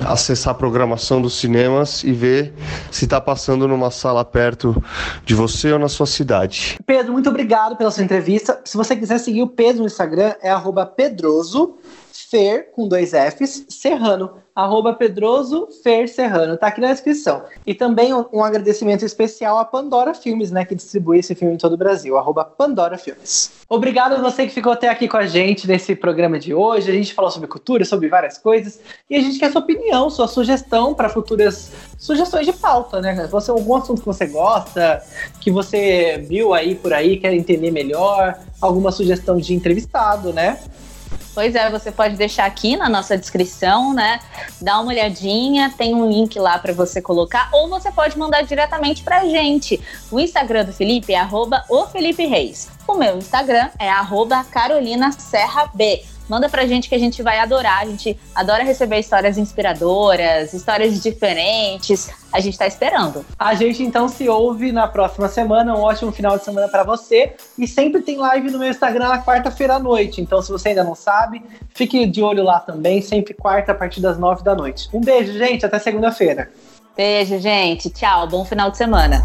acessar 0.00 0.52
a 0.52 0.54
programação 0.54 1.20
dos 1.20 1.38
cinemas 1.38 2.02
e 2.02 2.12
ver 2.12 2.52
se 2.90 3.04
está 3.04 3.20
passando 3.20 3.68
numa 3.68 3.90
sala 3.90 4.24
perto 4.24 4.82
de 5.24 5.34
você 5.34 5.72
ou 5.72 5.78
na 5.78 5.88
sua 5.88 6.06
cidade. 6.06 6.78
Pedro, 6.86 7.12
muito 7.12 7.28
obrigado 7.28 7.76
pela 7.76 7.90
sua 7.90 8.04
entrevista. 8.04 8.60
Se 8.64 8.76
você 8.76 8.96
quiser 8.96 9.18
seguir 9.18 9.42
o 9.42 9.48
Pedro 9.48 9.82
no 9.82 9.86
Instagram, 9.86 10.34
é 10.42 10.50
pedroso, 10.96 11.76
fer, 12.34 12.72
com 12.72 12.88
dois 12.88 13.12
Fs, 13.12 13.66
serrano 13.68 14.42
arroba 14.54 14.94
Pedroso 14.94 15.68
Fer 15.82 16.08
Serrano, 16.08 16.56
tá 16.56 16.68
aqui 16.68 16.80
na 16.80 16.92
descrição. 16.92 17.42
E 17.66 17.74
também 17.74 18.14
um, 18.14 18.44
agradecimento 18.44 19.04
especial 19.04 19.58
à 19.58 19.64
Pandora 19.64 20.14
Filmes, 20.14 20.52
né, 20.52 20.64
que 20.64 20.76
distribui 20.76 21.18
esse 21.18 21.34
filme 21.34 21.54
em 21.54 21.58
todo 21.58 21.72
o 21.72 21.76
Brasil, 21.76 22.16
arroba 22.16 22.44
Pandora 22.44 22.96
Filmes. 22.96 23.50
Obrigado 23.68 24.14
a 24.14 24.20
você 24.20 24.46
que 24.46 24.52
ficou 24.52 24.72
até 24.72 24.88
aqui 24.88 25.08
com 25.08 25.16
a 25.16 25.26
gente 25.26 25.66
nesse 25.66 25.96
programa 25.96 26.38
de 26.38 26.54
hoje. 26.54 26.88
A 26.88 26.94
gente 26.94 27.12
falou 27.12 27.30
sobre 27.32 27.48
cultura, 27.48 27.84
sobre 27.84 28.08
várias 28.08 28.38
coisas, 28.38 28.78
e 29.10 29.16
a 29.16 29.20
gente 29.20 29.40
quer 29.40 29.50
sua 29.50 29.60
opinião, 29.60 30.08
sua 30.08 30.28
sugestão 30.28 30.94
para 30.94 31.08
futuras 31.08 31.72
sugestões 31.98 32.46
de 32.46 32.52
pauta, 32.52 33.00
né? 33.00 33.26
Você 33.26 33.50
algum 33.50 33.74
assunto 33.74 34.00
que 34.00 34.06
você 34.06 34.26
gosta, 34.26 35.02
que 35.40 35.50
você 35.50 36.24
viu 36.28 36.54
aí 36.54 36.76
por 36.76 36.92
aí, 36.92 37.16
quer 37.16 37.34
entender 37.34 37.72
melhor, 37.72 38.38
alguma 38.60 38.92
sugestão 38.92 39.36
de 39.36 39.52
entrevistado, 39.52 40.32
né? 40.32 40.60
Pois 41.34 41.54
é, 41.56 41.68
você 41.68 41.90
pode 41.90 42.14
deixar 42.14 42.46
aqui 42.46 42.76
na 42.76 42.88
nossa 42.88 43.18
descrição, 43.18 43.92
né? 43.92 44.20
Dá 44.60 44.78
uma 44.78 44.92
olhadinha, 44.92 45.74
tem 45.76 45.92
um 45.94 46.08
link 46.08 46.38
lá 46.38 46.58
para 46.58 46.72
você 46.72 47.02
colocar, 47.02 47.50
ou 47.52 47.68
você 47.68 47.90
pode 47.90 48.16
mandar 48.16 48.42
diretamente 48.42 49.02
pra 49.02 49.24
gente. 49.24 49.80
O 50.12 50.20
Instagram 50.20 50.64
do 50.64 50.72
Felipe 50.72 51.12
é 51.12 51.18
arroba 51.18 51.64
o 51.68 51.86
Felipe 51.86 52.24
Reis. 52.24 52.70
O 52.86 52.94
meu 52.94 53.18
Instagram 53.18 53.68
é 53.78 53.90
arroba 53.90 54.44
Carolina 54.44 55.10
Serra 55.10 55.68
B. 55.74 56.04
Manda 56.28 56.48
pra 56.48 56.66
gente 56.66 56.88
que 56.88 56.94
a 56.94 56.98
gente 56.98 57.22
vai 57.22 57.38
adorar. 57.38 57.82
A 57.82 57.86
gente 57.86 58.18
adora 58.34 58.62
receber 58.62 58.98
histórias 58.98 59.36
inspiradoras, 59.36 60.52
histórias 60.52 61.02
diferentes. 61.02 62.10
A 62.32 62.40
gente 62.40 62.58
tá 62.58 62.66
esperando. 62.66 63.24
A 63.38 63.54
gente 63.54 63.82
então 63.82 64.08
se 64.08 64.28
ouve 64.28 64.72
na 64.72 64.88
próxima 64.88 65.28
semana. 65.28 65.74
Um 65.76 65.82
ótimo 65.82 66.10
final 66.12 66.38
de 66.38 66.44
semana 66.44 66.68
para 66.68 66.82
você. 66.82 67.34
E 67.58 67.66
sempre 67.66 68.02
tem 68.02 68.16
live 68.16 68.50
no 68.50 68.58
meu 68.58 68.68
Instagram 68.68 69.08
na 69.08 69.22
quarta-feira 69.22 69.74
à 69.74 69.78
noite. 69.78 70.20
Então, 70.20 70.40
se 70.42 70.50
você 70.50 70.70
ainda 70.70 70.84
não 70.84 70.94
sabe, 70.94 71.42
fique 71.74 72.06
de 72.06 72.22
olho 72.22 72.42
lá 72.42 72.60
também. 72.60 73.02
Sempre 73.02 73.34
quarta 73.34 73.72
a 73.72 73.74
partir 73.74 74.00
das 74.00 74.18
nove 74.18 74.42
da 74.42 74.54
noite. 74.54 74.88
Um 74.92 75.00
beijo, 75.00 75.32
gente. 75.32 75.64
Até 75.64 75.78
segunda-feira. 75.78 76.50
Beijo, 76.96 77.38
gente. 77.38 77.90
Tchau. 77.90 78.26
Bom 78.28 78.44
final 78.44 78.70
de 78.70 78.76
semana. 78.76 79.22